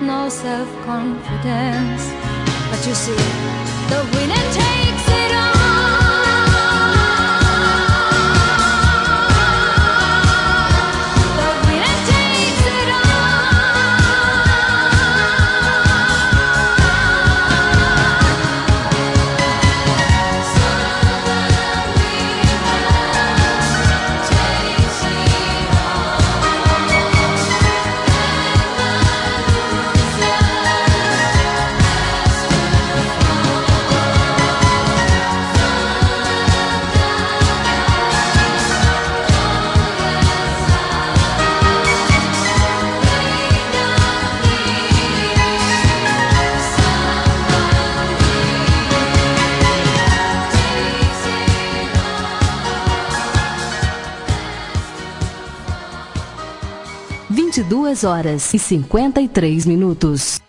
[0.00, 2.12] no self confidence.
[2.70, 3.16] But you see,
[3.90, 4.79] the winner takes.
[58.04, 60.40] horas e 53 minutos.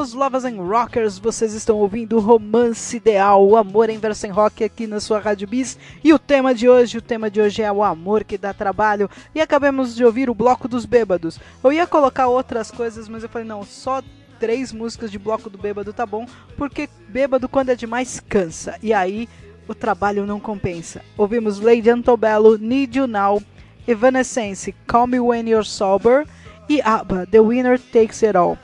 [0.00, 1.18] Voltamos, Lovers and Rockers.
[1.18, 5.46] Vocês estão ouvindo Romance Ideal, o amor em verso em rock aqui na sua Rádio
[5.46, 5.76] Bis.
[6.02, 9.10] E o tema de hoje, o tema de hoje é o amor que dá trabalho.
[9.34, 11.38] E acabamos de ouvir o Bloco dos Bêbados.
[11.62, 14.02] Eu ia colocar outras coisas, mas eu falei, não, só
[14.38, 16.24] três músicas de Bloco do Bêbado tá bom,
[16.56, 18.76] porque bêbado quando é demais cansa.
[18.82, 19.28] E aí
[19.68, 21.02] o trabalho não compensa.
[21.16, 23.42] Ouvimos Lady Antobello, Need You Now,
[23.86, 26.26] Evanescence, Call Me When You're Sober
[26.70, 28.56] e ABBA, The Winner Takes It All.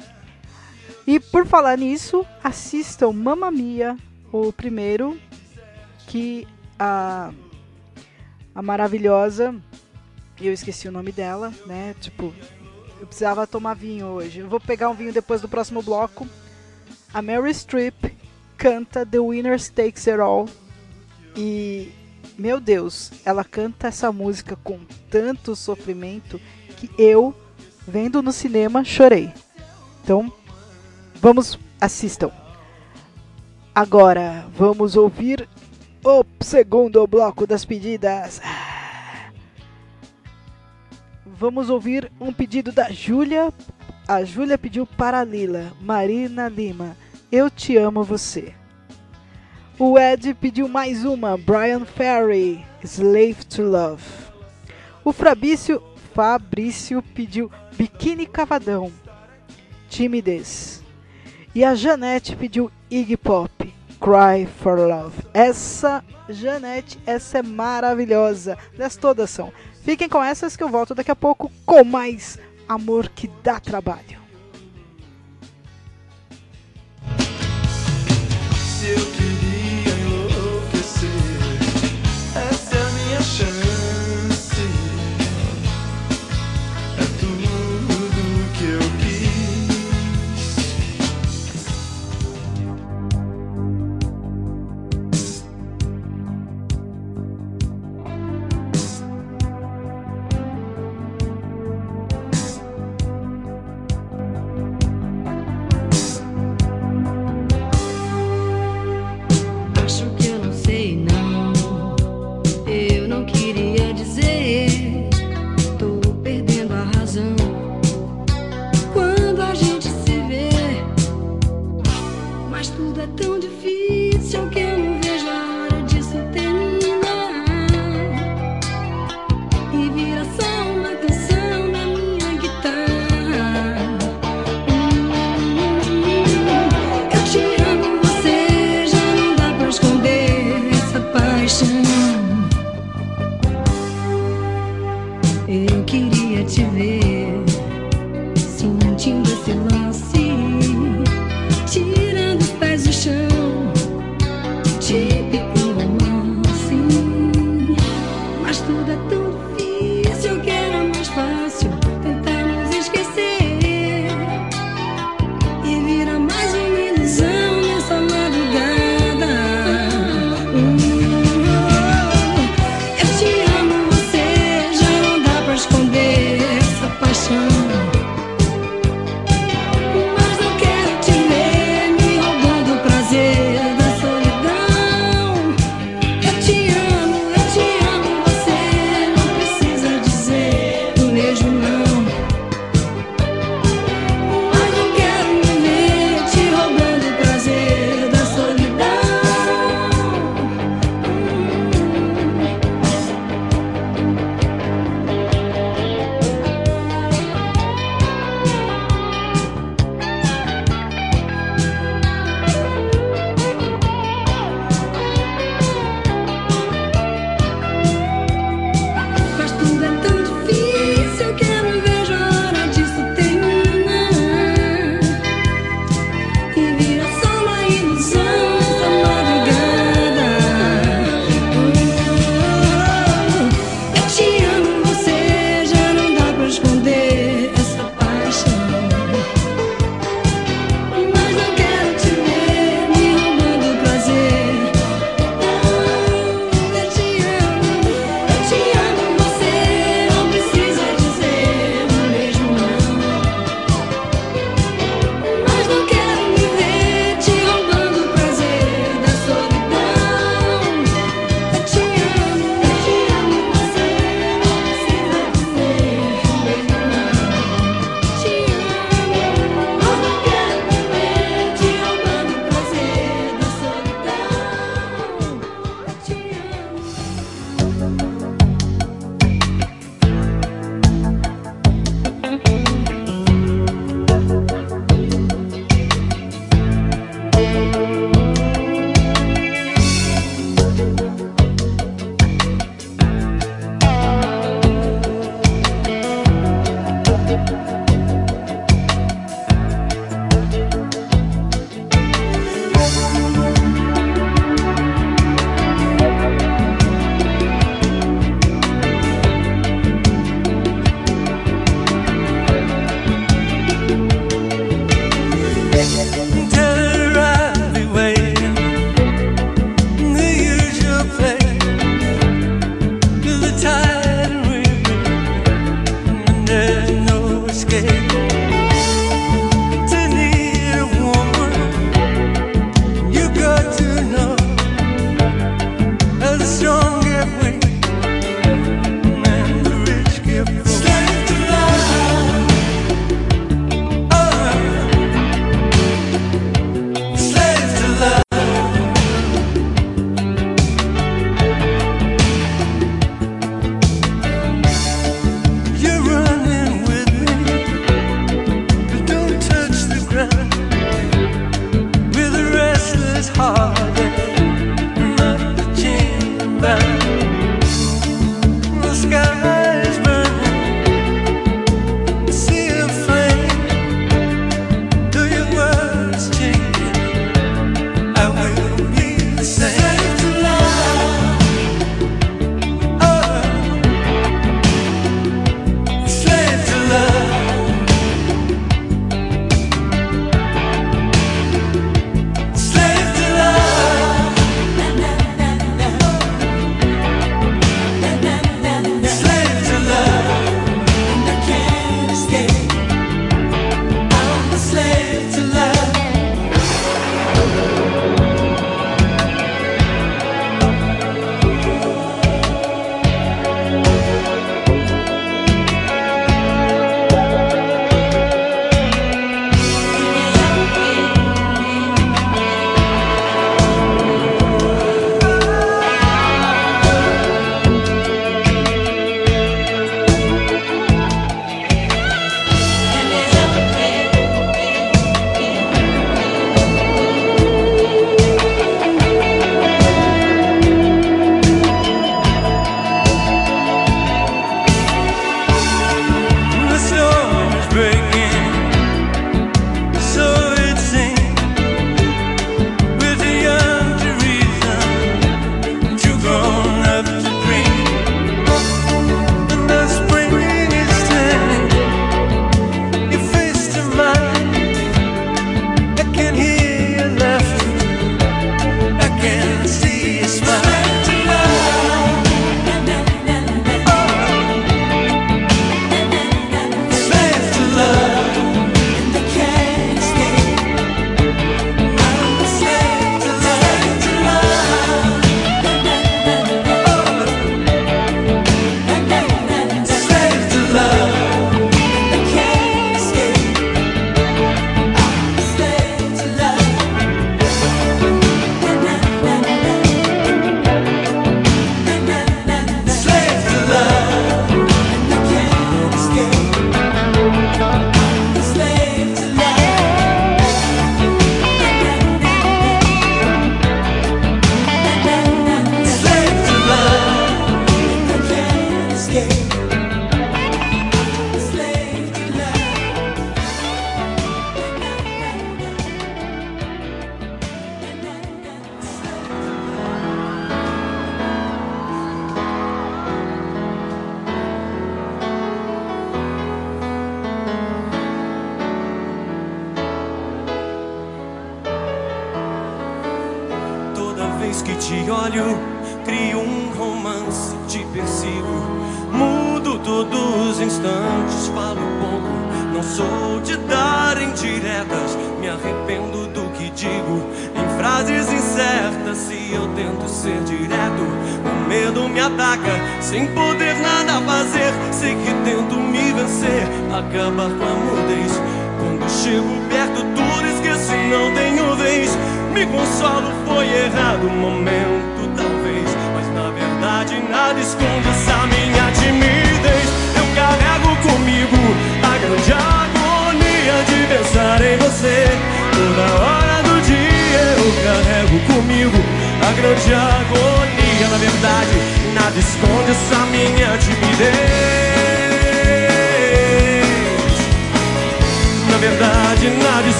[1.06, 3.96] E por falar nisso, assistam Mamma Mia,
[4.32, 5.16] o primeiro,
[6.08, 6.46] que
[6.76, 7.32] a,
[8.52, 9.54] a maravilhosa,
[10.40, 11.94] eu esqueci o nome dela, né?
[12.00, 12.34] Tipo,
[13.00, 14.40] eu precisava tomar vinho hoje.
[14.40, 16.26] Eu vou pegar um vinho depois do próximo bloco.
[17.14, 18.12] A Mary Streep
[18.56, 20.48] canta The Winner Takes It All.
[21.36, 21.92] E,
[22.36, 26.40] meu Deus, ela canta essa música com tanto sofrimento
[26.76, 27.32] que eu,
[27.86, 29.32] vendo no cinema, chorei.
[30.02, 30.32] Então,
[31.20, 32.30] Vamos, assistam.
[33.74, 35.48] Agora, vamos ouvir
[36.04, 38.40] o segundo bloco das pedidas.
[41.24, 43.52] Vamos ouvir um pedido da Júlia.
[44.06, 46.96] A Júlia pediu para Lila, Marina Lima.
[47.30, 48.54] Eu te amo você.
[49.78, 54.02] O Ed pediu mais uma, Brian Ferry, Slave to Love.
[55.04, 55.82] O Fabrício,
[56.14, 58.90] Fabrício pediu Biquíni Cavadão,
[59.90, 60.75] Timidez.
[61.56, 65.22] E a Janete pediu Iggy Pop, Cry for Love.
[65.32, 68.58] Essa, Janete, essa é maravilhosa.
[68.78, 69.50] Elas todas são.
[69.82, 72.38] Fiquem com essas que eu volto daqui a pouco com mais
[72.68, 74.20] amor que dá trabalho.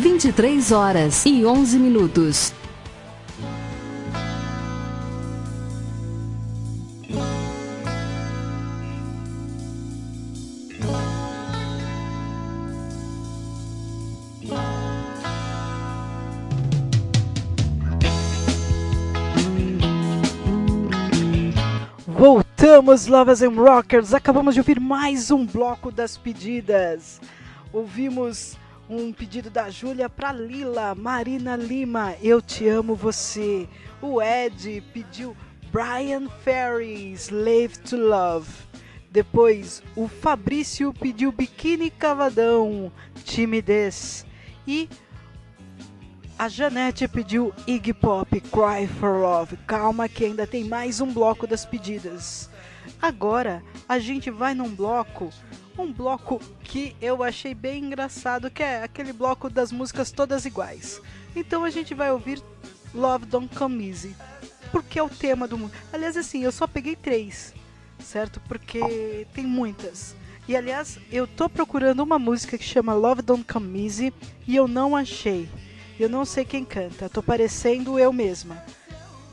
[0.00, 2.54] 23 horas e 11 minutos.
[22.06, 24.14] Voltamos, Lovers and Rockers!
[24.14, 27.20] Acabamos de ouvir mais um bloco das pedidas.
[27.70, 28.56] Ouvimos
[28.90, 33.68] um pedido da Júlia para Lila, Marina Lima, Eu Te Amo Você.
[34.02, 35.36] O Ed pediu
[35.70, 38.50] Brian Ferry, Slave to Love.
[39.08, 42.90] Depois, o Fabrício pediu Biquíni Cavadão,
[43.24, 44.26] Timidez.
[44.66, 44.88] E
[46.36, 49.56] a Janete pediu Iggy Pop, Cry for Love.
[49.68, 52.50] Calma que ainda tem mais um bloco das pedidas.
[53.00, 55.30] Agora a gente vai num bloco,
[55.80, 61.00] um bloco que eu achei bem engraçado, que é aquele bloco das músicas todas iguais.
[61.34, 62.42] Então a gente vai ouvir
[62.94, 64.14] Love Don't Come Easy,
[64.70, 65.72] porque é o tema do mundo.
[65.92, 67.54] Aliás, assim, eu só peguei três,
[67.98, 68.40] certo?
[68.48, 70.14] Porque tem muitas.
[70.48, 74.12] E aliás, eu tô procurando uma música que chama Love Don't Come Easy
[74.46, 75.48] e eu não achei.
[75.98, 78.64] Eu não sei quem canta, tô parecendo eu mesma,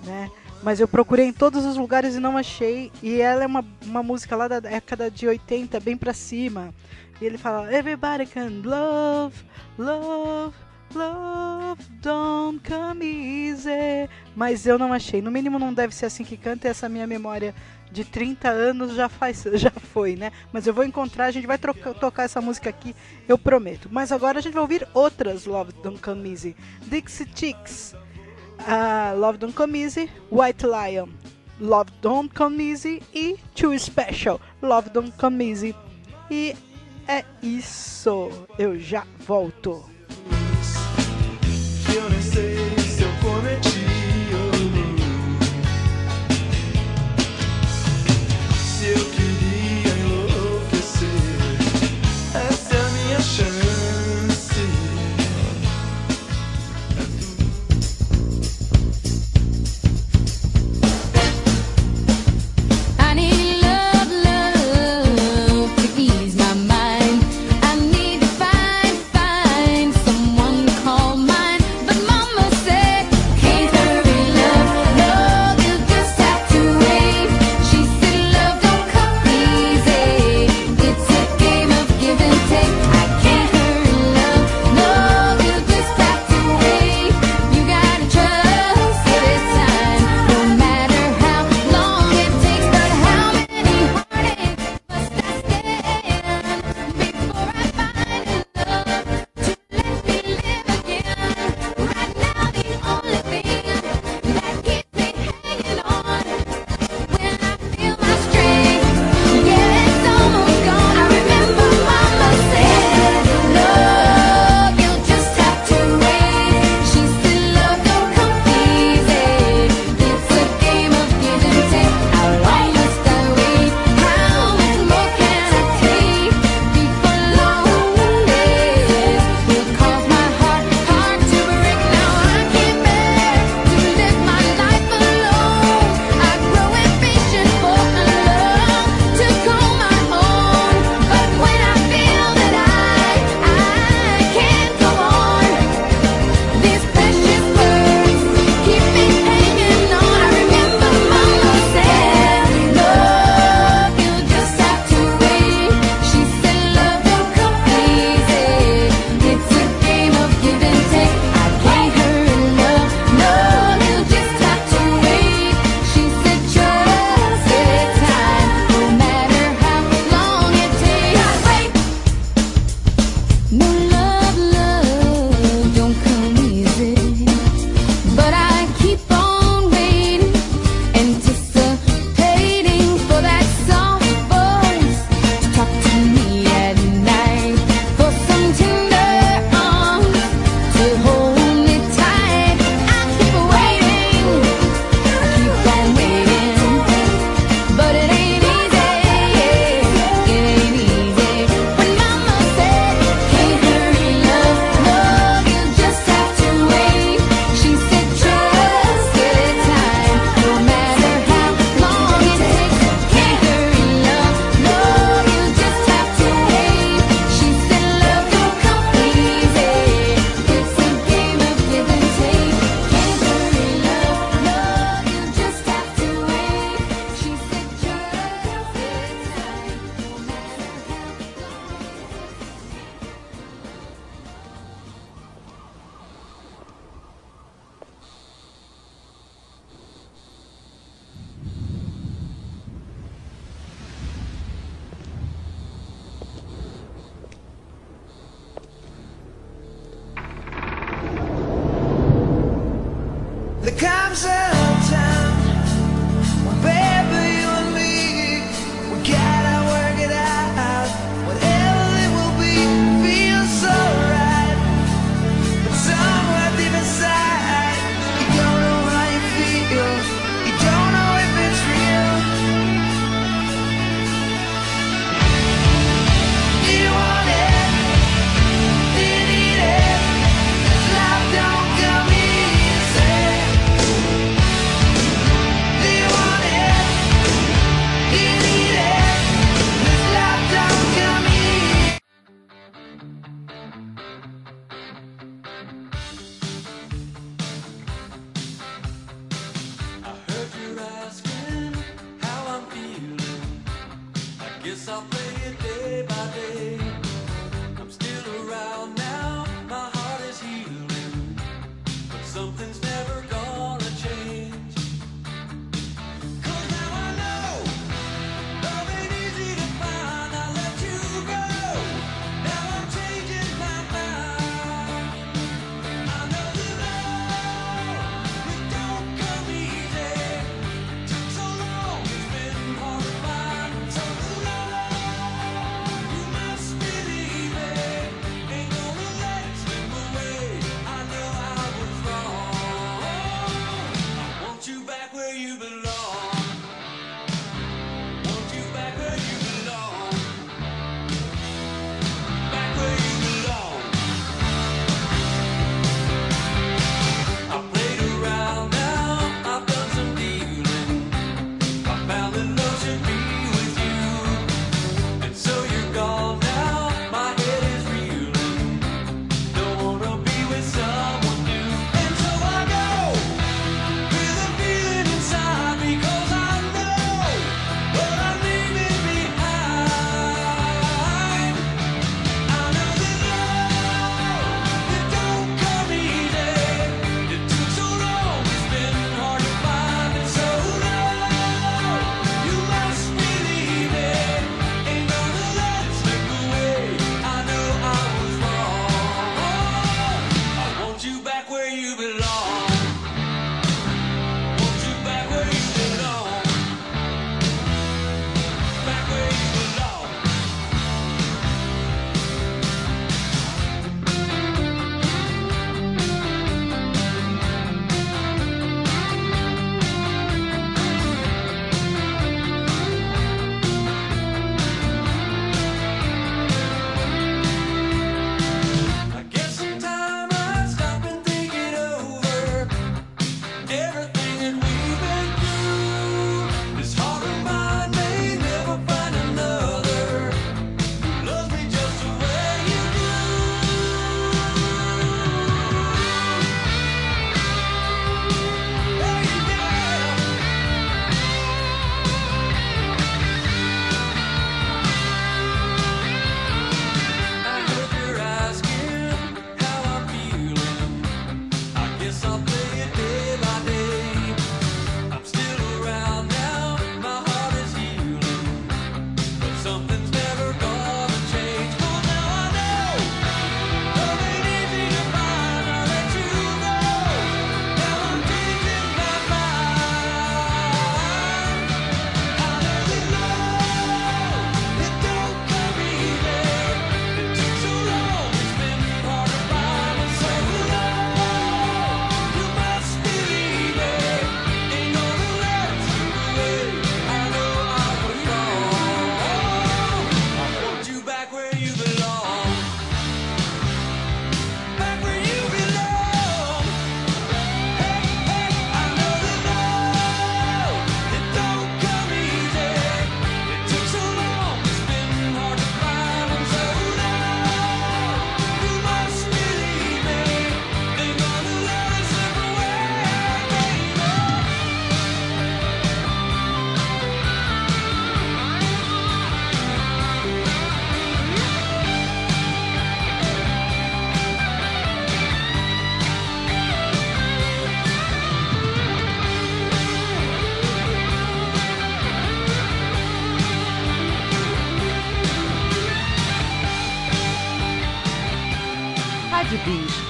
[0.03, 0.29] né?
[0.67, 2.91] Mas eu procurei em todos os lugares e não achei.
[3.01, 6.75] E ela é uma, uma música lá da década de 80, bem pra cima.
[7.21, 9.33] E ele fala: Everybody can love,
[9.77, 10.53] love,
[10.93, 14.09] love, don't come easy.
[14.35, 15.21] Mas eu não achei.
[15.21, 16.67] No mínimo não deve ser assim que canta.
[16.67, 17.55] Essa minha memória
[17.89, 20.33] de 30 anos já, faz, já foi, né?
[20.51, 22.93] Mas eu vou encontrar, a gente vai troca, tocar essa música aqui,
[23.25, 23.87] eu prometo.
[23.89, 26.57] Mas agora a gente vai ouvir outras Love Don't Come Easy.
[26.81, 27.95] Dixie Chicks.
[28.59, 31.09] Uh, Love Don't Come Easy, White Lion,
[31.59, 35.75] Love Don't Come Easy e Too Special, Love Don't Come Easy.
[36.29, 36.55] E
[37.07, 39.85] é isso, eu já volto.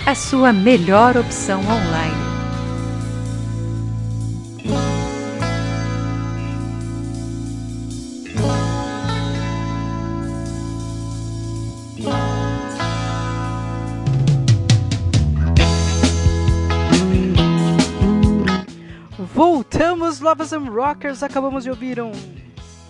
[0.08, 2.16] A sua melhor opção online.
[19.36, 21.22] Voltamos, Lovers and Rockers.
[21.22, 22.14] Acabamos de ouvir um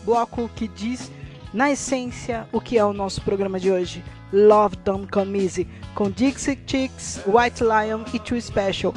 [0.06, 1.12] bloco que diz,
[1.52, 4.04] na essência, o que é o nosso programa de hoje.
[4.32, 8.94] Love Don't Come Easy, com Dixie Chicks, White Lion e Too Special.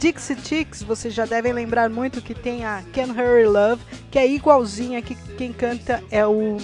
[0.00, 3.80] Dixie Chicks, vocês já devem lembrar muito que tem a Can Hurry Love,
[4.10, 6.56] que é igualzinha que quem canta é o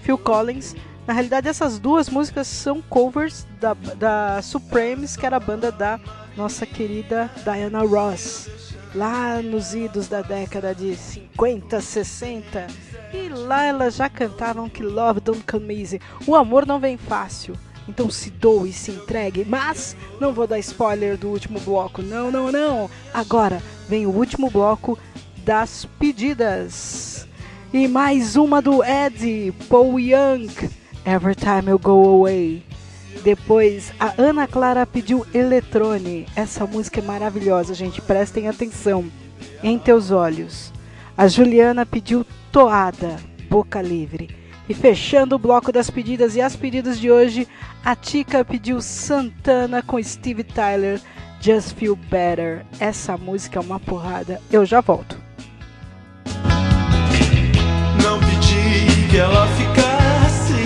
[0.00, 0.74] Phil Collins.
[1.06, 6.00] Na realidade, essas duas músicas são covers da, da Supremes, que era a banda da
[6.34, 8.48] nossa querida Diana Ross
[8.94, 12.66] lá nos idos da década de 50, 60.
[13.12, 16.00] E lá elas já cantavam que Love Don't Come Easy.
[16.26, 17.54] O amor não vem fácil.
[17.88, 19.44] Então se doe, se entregue.
[19.44, 22.02] Mas não vou dar spoiler do último bloco.
[22.02, 22.90] Não, não, não.
[23.12, 24.98] Agora vem o último bloco
[25.44, 27.26] das pedidas.
[27.72, 30.48] E mais uma do Eddie, Paul Young.
[31.04, 32.64] Every Time You Go Away.
[33.22, 36.26] Depois, a Ana Clara pediu Eletrone.
[36.34, 38.00] Essa música é maravilhosa, gente.
[38.00, 39.04] Prestem atenção.
[39.62, 40.72] Em Teus Olhos.
[41.16, 43.16] A Juliana pediu Toada,
[43.48, 44.45] Boca Livre.
[44.68, 47.46] E fechando o bloco das pedidas e as pedidas de hoje,
[47.84, 51.00] a Tica pediu Santana com Steve Tyler,
[51.40, 52.66] Just Feel Better.
[52.80, 54.40] Essa música é uma porrada.
[54.50, 55.16] Eu já volto.
[58.02, 60.64] Não pedi que ela ficasse.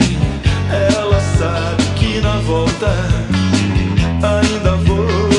[0.95, 2.89] Ela sabe que na volta
[4.23, 5.30] ainda vou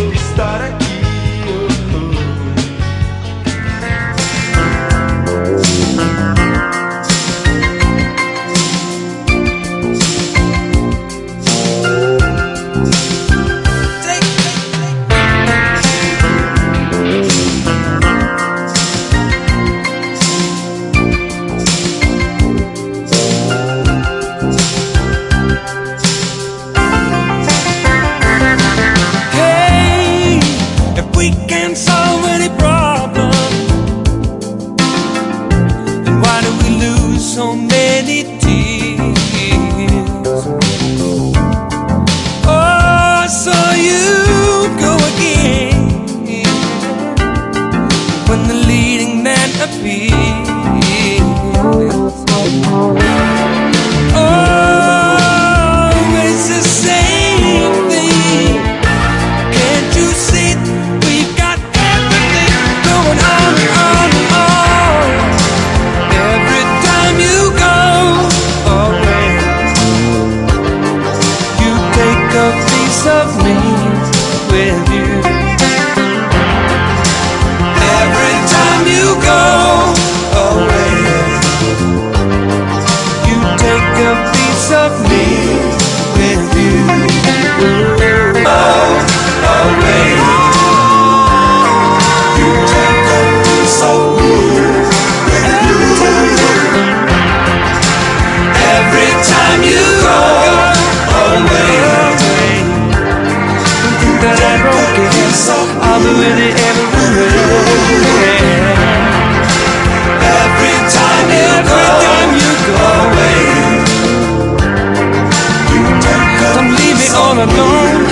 [117.42, 118.06] alone.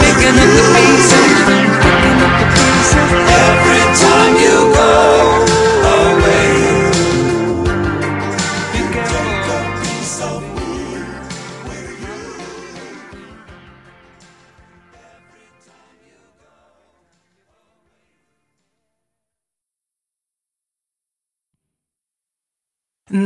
[0.00, 1.28] Picking up the pieces.
[1.82, 3.21] Picking up the pieces.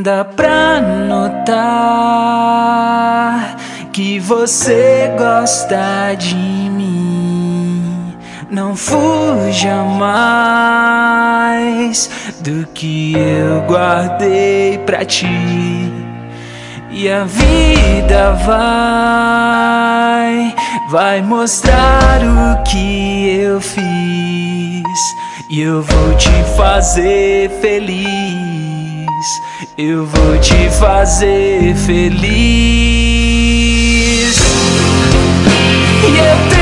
[0.07, 1.57] Dá pra notar
[3.93, 8.15] que você gosta de mim.
[8.49, 15.27] Não fuja mais do que eu guardei pra ti.
[16.93, 20.55] E a vida vai,
[20.89, 23.83] vai mostrar o que eu fiz.
[25.51, 28.46] E eu vou te fazer feliz.
[29.77, 32.27] Eu vou te fazer feliz.
[36.09, 36.56] E eu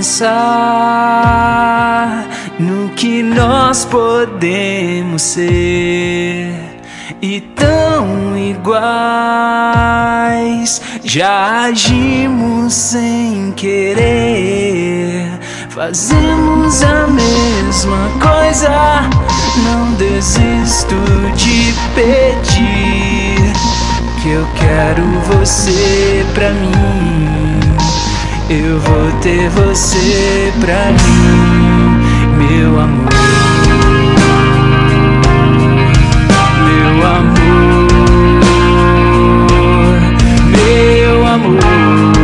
[0.00, 1.06] pensar
[2.58, 6.54] no que nós podemos ser.
[7.20, 9.60] E tão iguais
[11.04, 15.38] já agimos sem querer.
[15.68, 18.70] Fazemos a mesma coisa
[19.62, 20.96] não desisto
[21.36, 23.52] de pedir
[24.22, 27.59] que eu quero você pra mim.
[28.52, 31.94] Eu vou ter você pra mim,
[32.36, 33.08] meu amor.
[36.66, 37.86] Meu amor,
[40.50, 42.19] meu amor.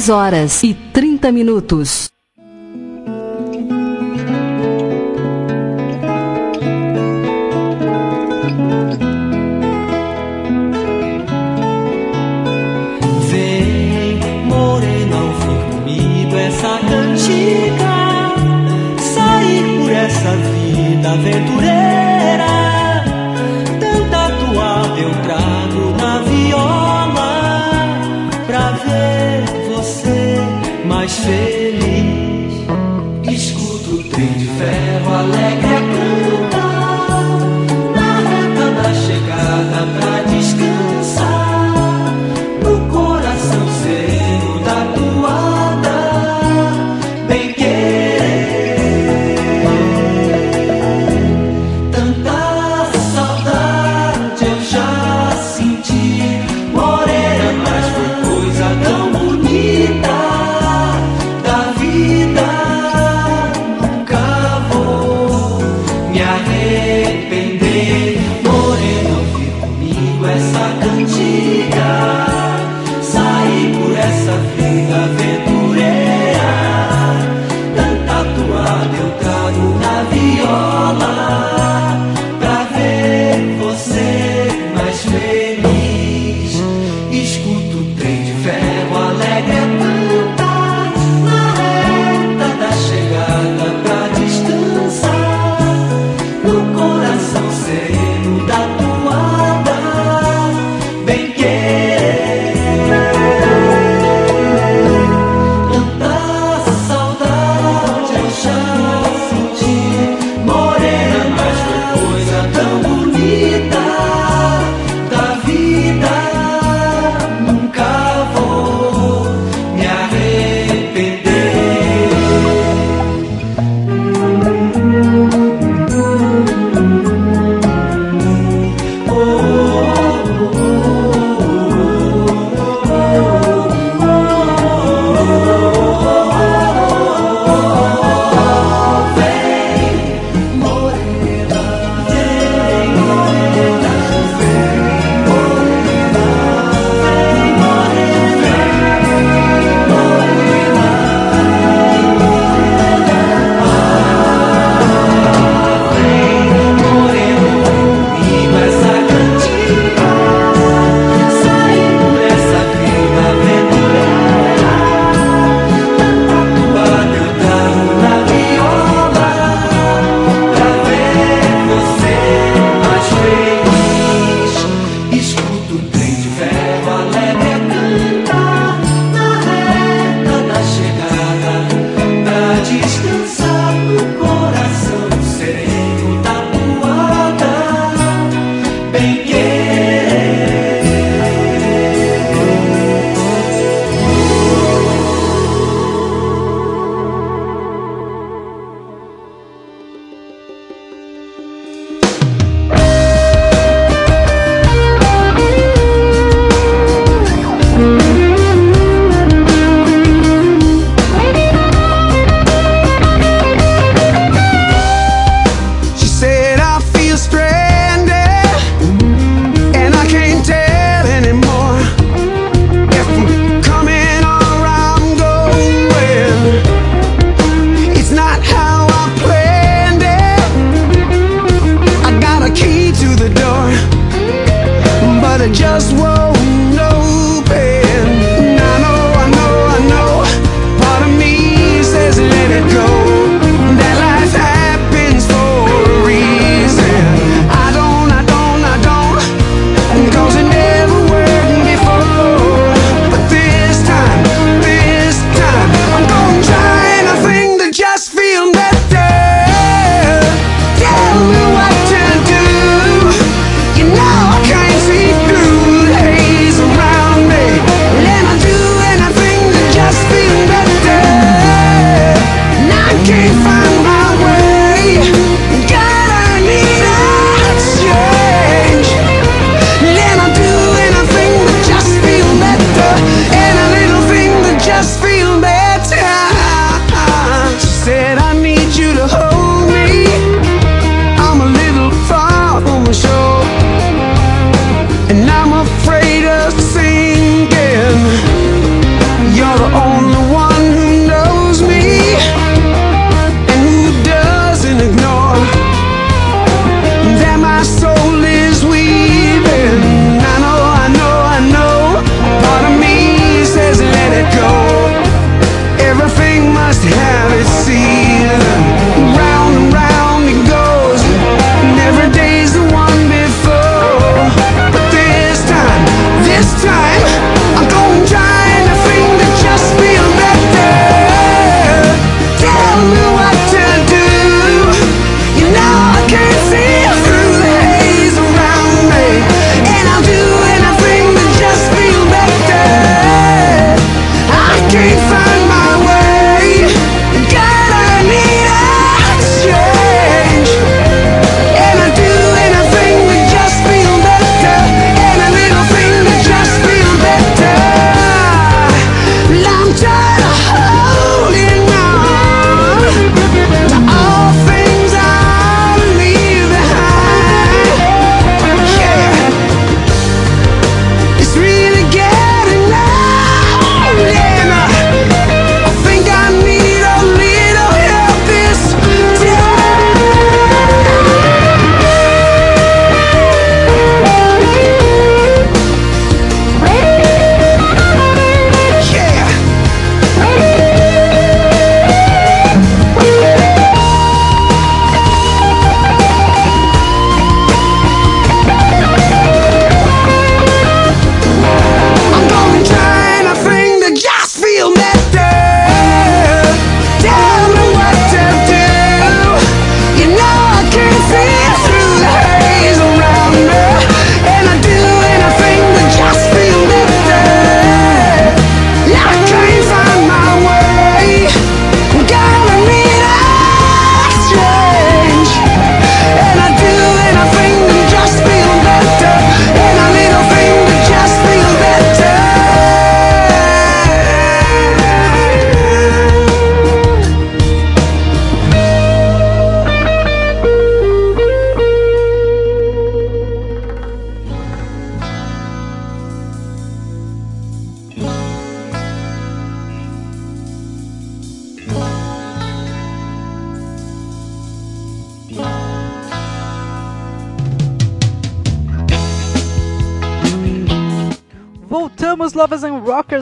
[0.00, 2.09] 10 horas e 30 minutos.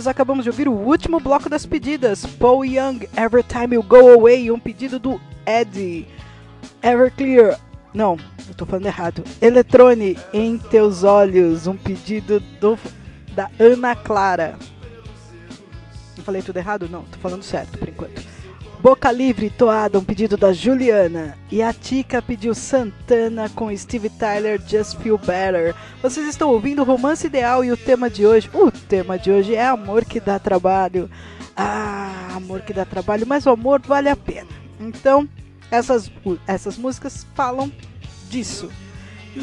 [0.09, 4.51] acabamos de ouvir o último bloco das pedidas, Paul Young, Every Time You Go Away,
[4.51, 6.07] um pedido do Eddie.
[6.83, 7.59] Everclear,
[7.93, 9.25] não, eu tô falando errado.
[9.41, 12.79] Eletrone em Teus Olhos, um pedido do,
[13.35, 14.57] da Ana Clara.
[16.17, 16.89] Eu falei tudo errado?
[16.89, 18.23] Não, tô falando certo por enquanto.
[18.81, 21.37] Boca Livre, Toada, um pedido da Juliana.
[21.51, 25.75] E a Tica pediu Santana com Steve Tyler, Just Feel Better.
[26.01, 28.49] Vocês estão ouvindo o Romance Ideal e o tema de hoje.
[28.55, 31.11] O tema de hoje é amor que dá trabalho.
[31.55, 34.49] Ah, amor que dá trabalho, mas o amor vale a pena.
[34.81, 35.29] Então,
[35.71, 36.11] essas,
[36.47, 37.71] essas músicas falam
[38.31, 38.71] disso.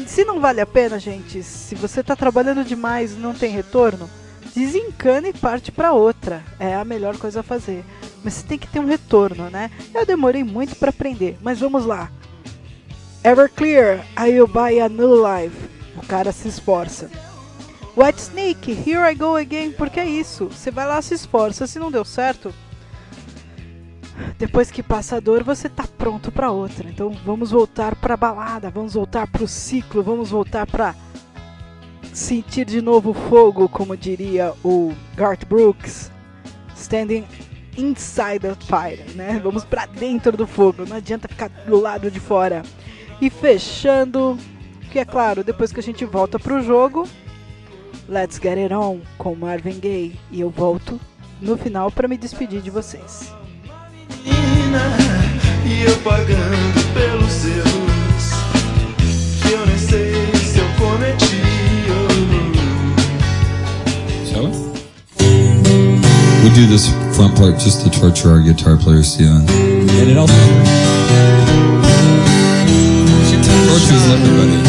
[0.06, 4.10] Se não vale a pena, gente, se você está trabalhando demais e não tem retorno,
[4.54, 6.42] desencana e parte para outra.
[6.58, 7.84] É a melhor coisa a fazer.
[8.24, 9.70] Mas você tem que ter um retorno, né?
[9.94, 12.10] Eu demorei muito para aprender, mas vamos lá.
[13.22, 15.56] Everclear, I buy a new life.
[15.96, 17.10] O cara se esforça.
[17.96, 20.48] White Snake, Here I Go Again, porque é isso.
[20.50, 22.52] Você vai lá, se esforça, se não deu certo,
[24.38, 26.88] depois que passa a dor, você tá pronto para outra.
[26.88, 30.94] Então vamos voltar para balada, vamos voltar para o ciclo, vamos voltar para
[32.12, 36.10] sentir de novo fogo, como diria o Garth Brooks,
[36.74, 37.24] standing
[37.78, 39.40] inside the fire, né?
[39.42, 42.62] Vamos para dentro do fogo, não adianta ficar do lado de fora.
[43.20, 44.38] E fechando,
[44.90, 47.08] que é claro, depois que a gente volta pro jogo,
[48.08, 51.00] Let's Get It On com Marvin Gaye e eu volto
[51.40, 53.32] no final para me despedir de vocês.
[54.24, 54.96] Menina,
[55.64, 57.66] e eu pagando pelos seus
[59.42, 61.36] que eu nem sei se eu cometi
[64.30, 64.50] Shall we?
[66.44, 69.40] We do this front part just to torture our guitar players, yeah.
[69.96, 70.28] Get it all.
[73.26, 74.65] She tortures everybody.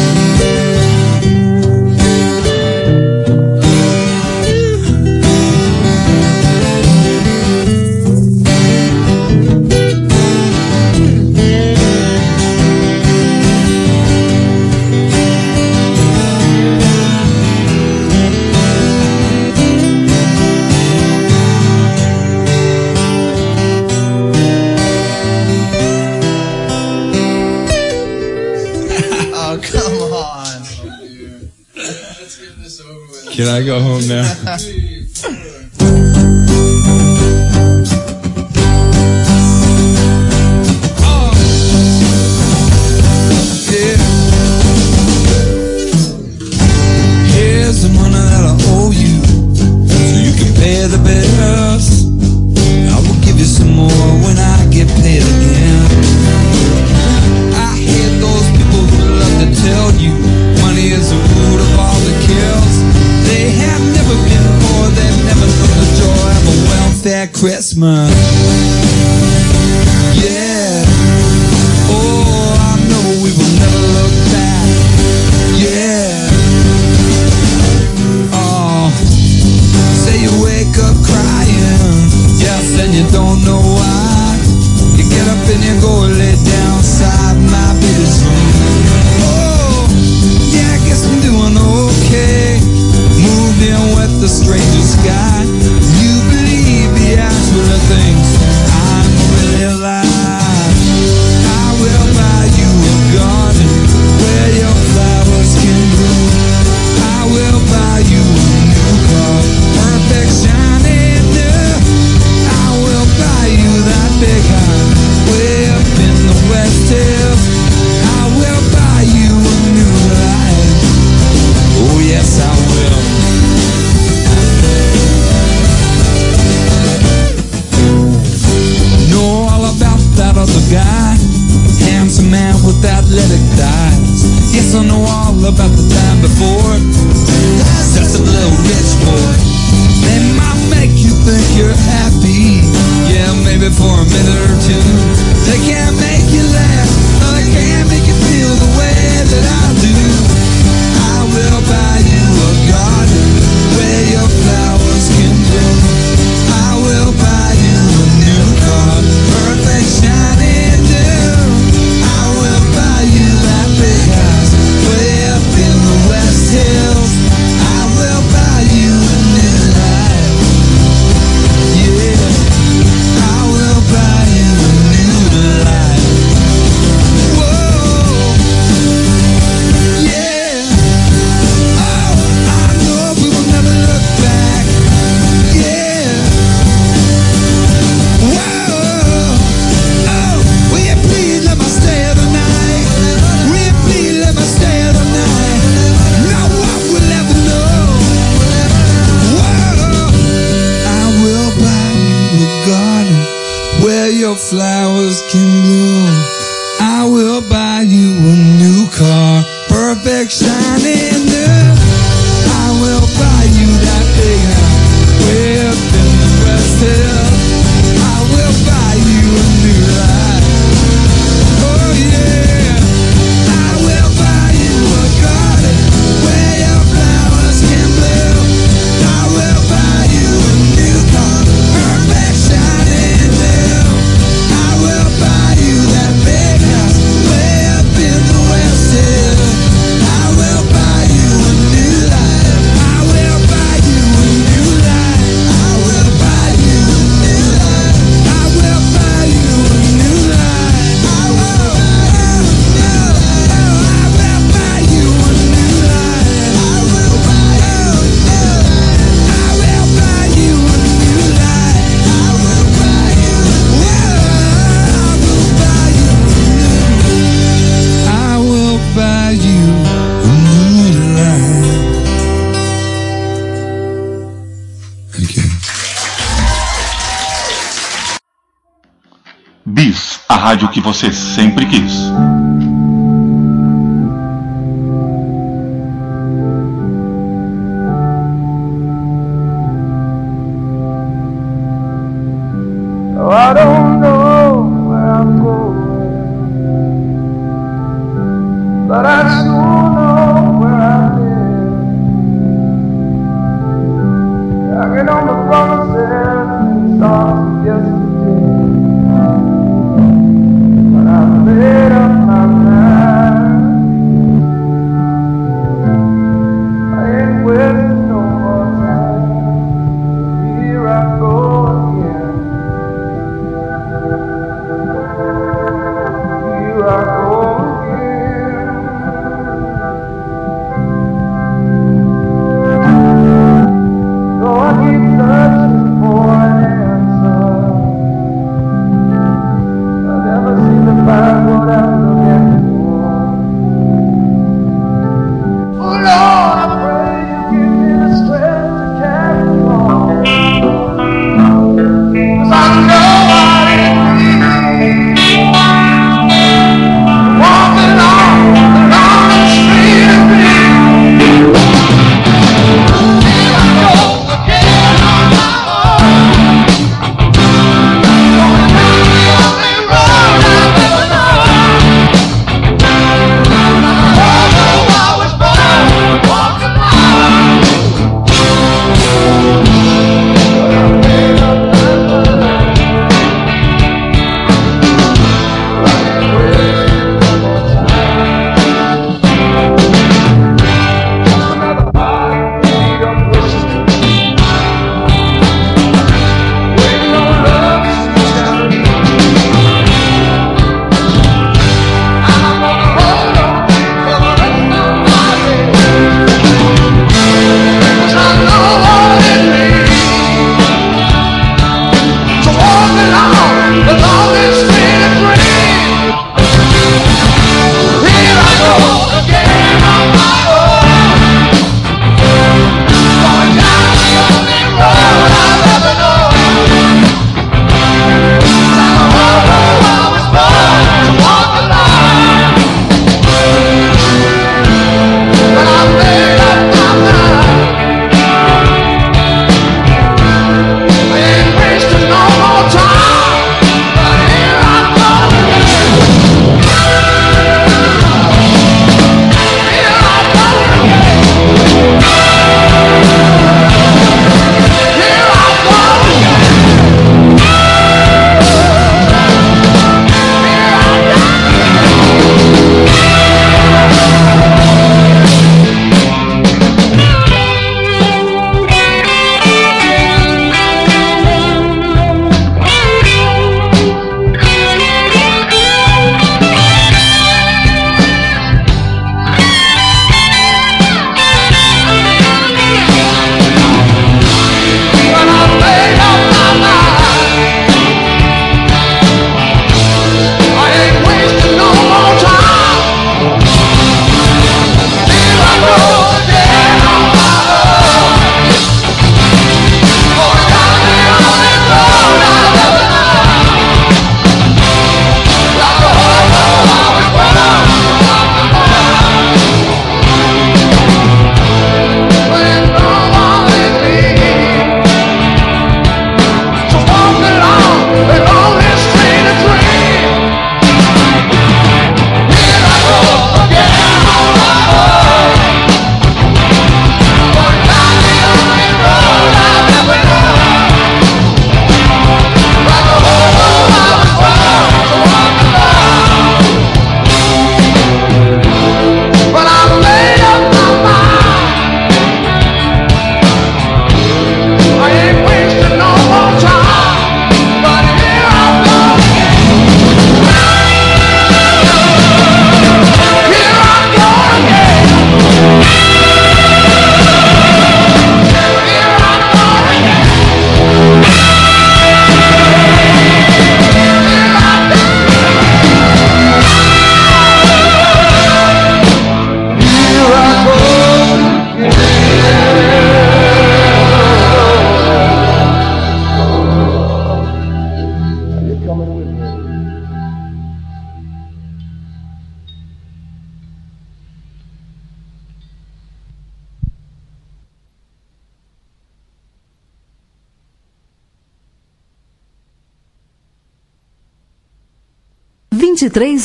[33.38, 34.58] Can I go home now?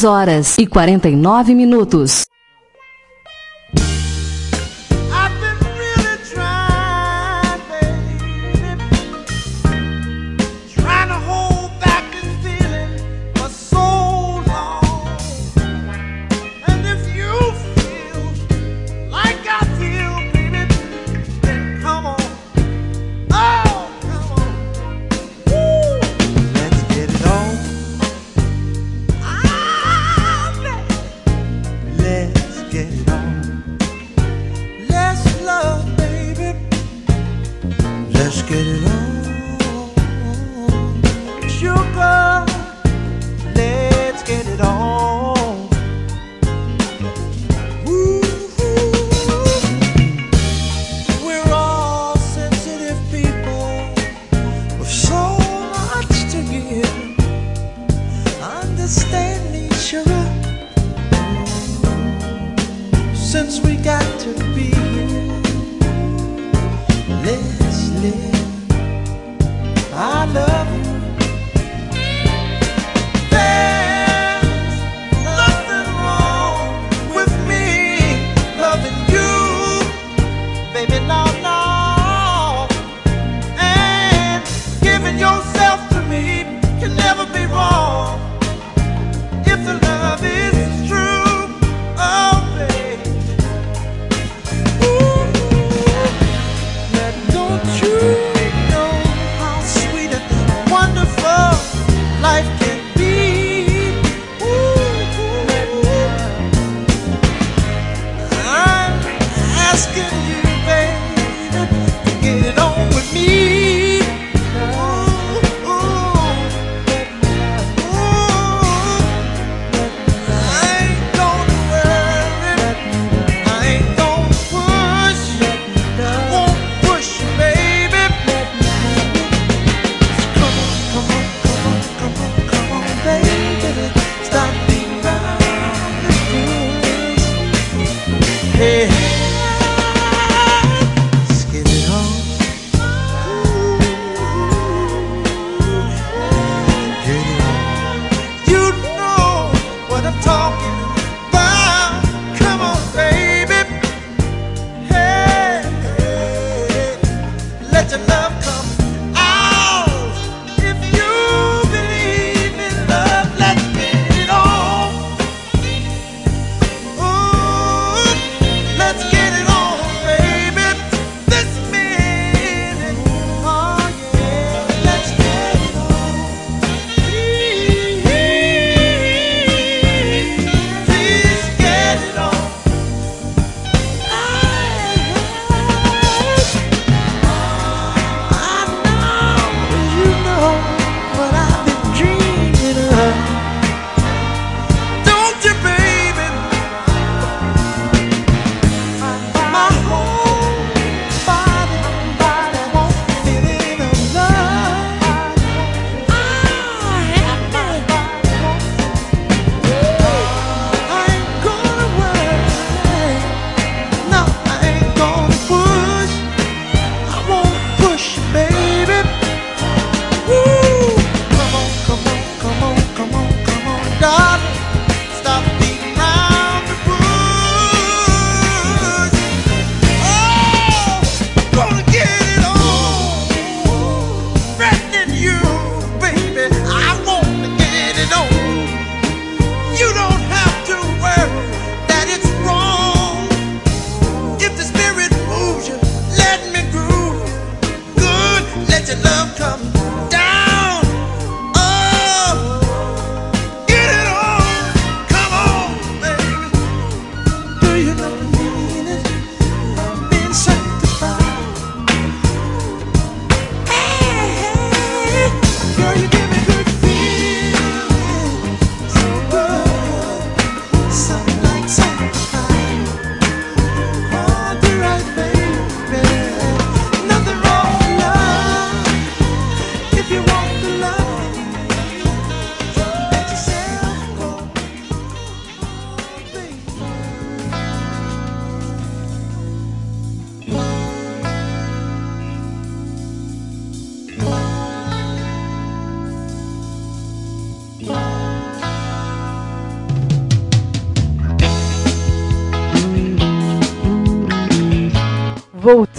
[0.03, 2.22] horas e 49 minutos.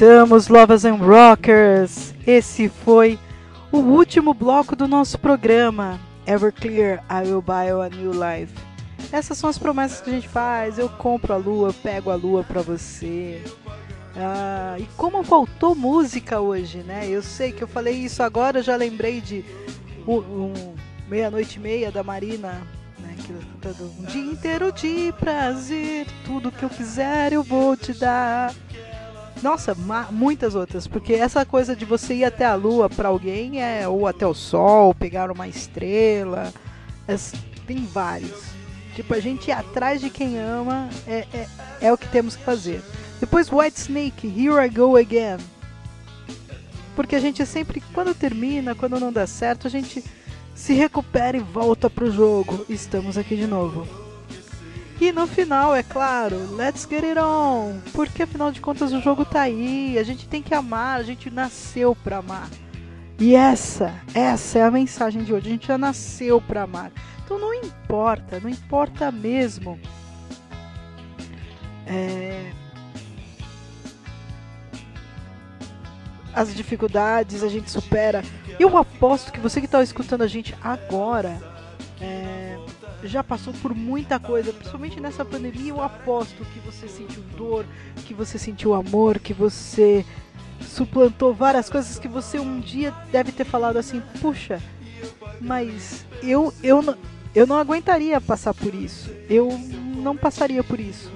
[0.04, 2.12] Voltamos, Lovers and Rockers.
[2.26, 3.18] Esse foi
[3.72, 5.98] o último bloco do nosso programa.
[6.26, 8.52] Everclear, I will buy you a new life.
[9.10, 10.78] Essas são as promessas que a gente faz.
[10.78, 13.42] Eu compro a lua, pego a lua pra você.
[14.14, 17.08] Ah, e como faltou música hoje, né?
[17.08, 19.42] Eu sei que eu falei isso agora, já lembrei de
[20.06, 20.52] um,
[21.08, 22.60] Meia-Noite e Meia da Marina,
[22.98, 23.16] né?
[23.26, 28.54] Cantando um dia inteiro de prazer, tudo que eu quiser eu vou te dar.
[29.44, 29.76] Nossa,
[30.10, 34.06] muitas outras, porque essa coisa de você ir até a lua pra alguém é ou
[34.06, 36.50] até o sol, pegar uma estrela,
[37.06, 37.34] es-
[37.66, 38.42] tem vários.
[38.94, 41.46] Tipo, a gente ir atrás de quem ama é, é,
[41.82, 42.82] é o que temos que fazer.
[43.20, 45.36] Depois White Snake, Here I Go Again.
[46.96, 50.02] Porque a gente sempre, quando termina, quando não dá certo, a gente
[50.54, 52.64] se recupera e volta pro jogo.
[52.66, 53.86] Estamos aqui de novo.
[55.04, 57.78] E no final, é claro, let's get it on.
[57.92, 59.98] Porque afinal de contas o jogo tá aí.
[59.98, 62.48] A gente tem que amar, a gente nasceu pra amar.
[63.18, 65.46] E essa, essa é a mensagem de hoje.
[65.46, 66.90] A gente já nasceu pra amar.
[67.22, 69.78] Então não importa, não importa mesmo.
[71.86, 72.50] É,
[76.32, 78.22] as dificuldades a gente supera.
[78.58, 81.38] Eu aposto que você que está escutando a gente agora
[82.00, 82.53] é,
[83.08, 85.70] já passou por muita coisa, principalmente nessa pandemia.
[85.70, 87.64] Eu aposto que você sentiu dor,
[88.06, 90.04] que você sentiu amor, que você
[90.60, 94.60] suplantou várias coisas que você um dia deve ter falado assim: puxa,
[95.40, 96.96] mas eu, eu,
[97.34, 99.10] eu não aguentaria passar por isso.
[99.28, 99.48] Eu
[99.96, 101.10] não passaria por isso.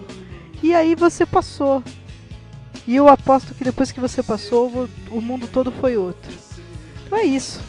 [0.62, 1.82] E aí você passou.
[2.86, 6.32] E eu aposto que depois que você passou, o mundo todo foi outro.
[7.06, 7.60] Então é isso.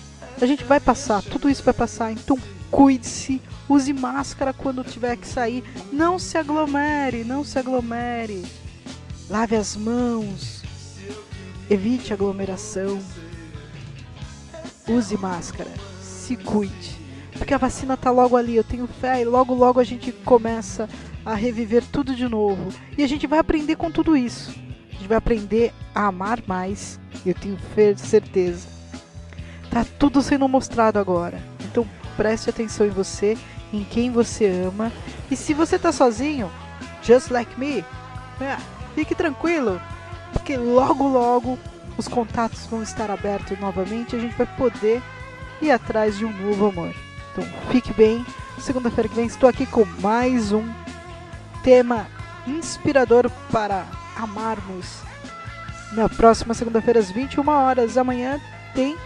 [0.42, 2.12] A gente vai passar, tudo isso vai passar.
[2.12, 2.38] Então
[2.72, 5.64] cuide-se, use máscara quando tiver que sair.
[5.94, 8.44] Não se aglomere, não se aglomere.
[9.30, 10.64] Lave as mãos.
[11.70, 13.00] Evite aglomeração.
[14.88, 15.72] Use máscara.
[16.02, 17.00] Se cuide.
[17.38, 20.90] Porque a vacina tá logo ali, eu tenho fé e logo logo a gente começa
[21.26, 22.70] a reviver tudo de novo.
[22.98, 24.52] E a gente vai aprender com tudo isso.
[24.90, 27.58] A gente vai aprender a amar mais, eu tenho
[27.98, 28.68] certeza.
[29.70, 31.42] Tá tudo sendo mostrado agora.
[31.66, 33.38] Então preste atenção em você,
[33.72, 34.92] em quem você ama.
[35.30, 36.52] E se você tá sozinho,
[37.04, 37.84] just like me,
[38.42, 38.58] é,
[38.96, 39.82] fique tranquilo,
[40.34, 41.58] porque logo logo
[41.98, 45.02] os contatos vão estar abertos novamente e a gente vai poder
[45.62, 46.94] ir atrás de um novo amor.
[47.32, 48.26] Então fique bem.
[48.60, 50.68] Segunda-feira que vem estou aqui com mais um
[51.64, 52.08] tema
[52.48, 55.02] inspirador para amarmos.
[55.92, 58.40] Na próxima segunda-feira às 21 horas amanhã
[58.74, 58.98] tem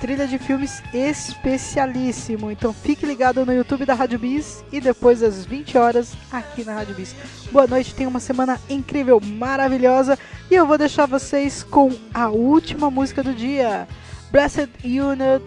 [0.00, 2.50] trilha de filmes especialíssimo.
[2.50, 6.74] Então fique ligado no YouTube da Rádio Bis e depois às 20 horas aqui na
[6.74, 7.14] Rádio Bis.
[7.52, 10.18] Boa noite, tenha uma semana incrível, maravilhosa
[10.50, 13.86] e eu vou deixar vocês com a última música do dia.
[14.32, 15.40] Blessed Union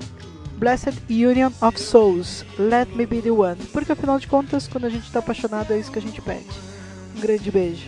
[0.57, 3.57] Blessed Union of Souls, Let Me Be the One.
[3.73, 6.48] Porque afinal de contas, quando a gente tá apaixonado, é isso que a gente pede.
[7.17, 7.88] Um grande beijo.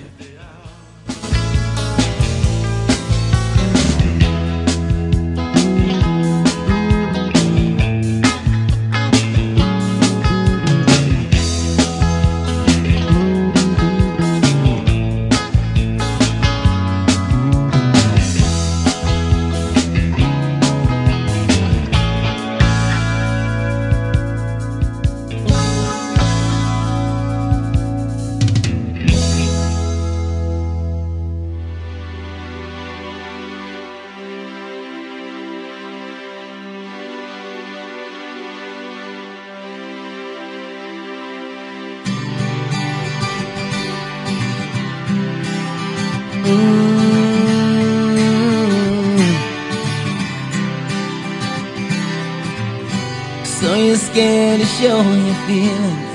[54.66, 56.12] To show your feelings.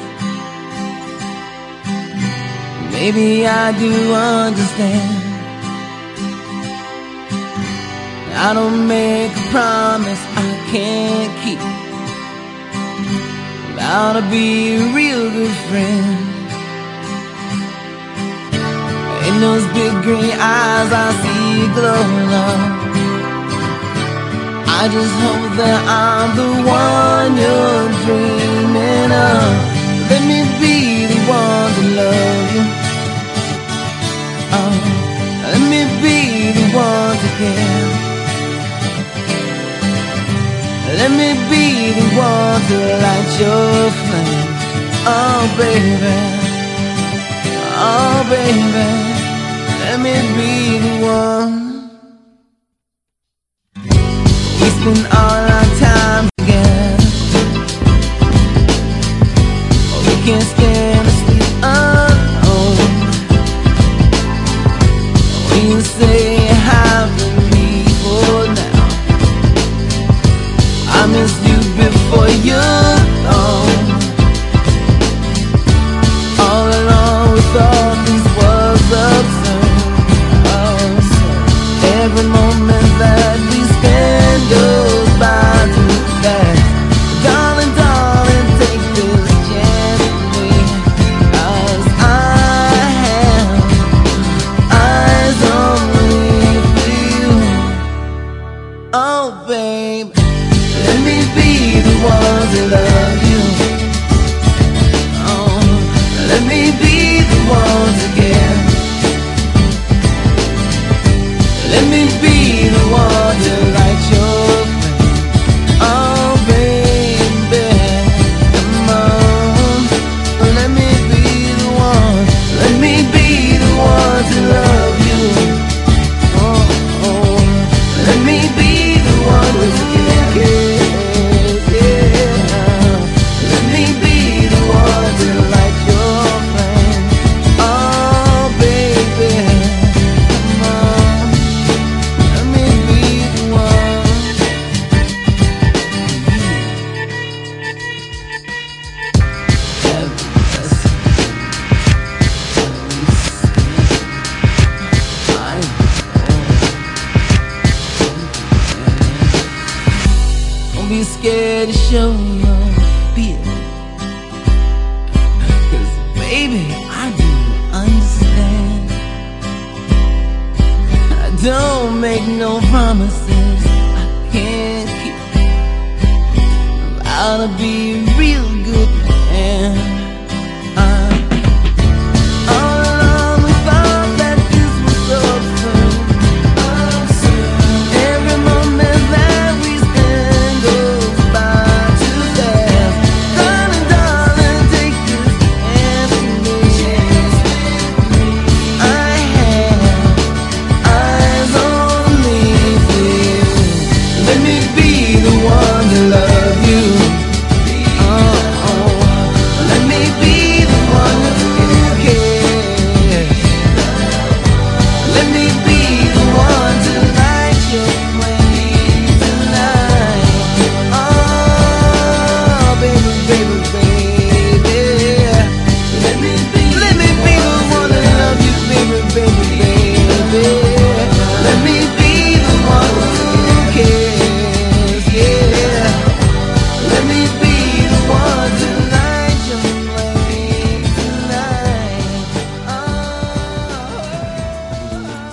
[2.92, 5.16] Maybe I do understand.
[8.46, 11.60] I don't make a promise I can't keep.
[13.76, 16.18] Vow to be a real good friend.
[19.28, 22.02] In those big green eyes, I see glow,
[22.34, 22.80] love.
[24.83, 29.52] I just hope that I'm the one you're dreaming of.
[30.09, 32.65] Let me be the one to love you.
[34.57, 34.76] Oh,
[35.52, 37.89] let me be the one to care.
[40.97, 44.49] Let me be the one to light your flame.
[45.05, 46.17] Oh, baby.
[47.84, 48.89] Oh, baby.
[49.84, 51.59] Let me be the one.
[54.81, 55.49] We spend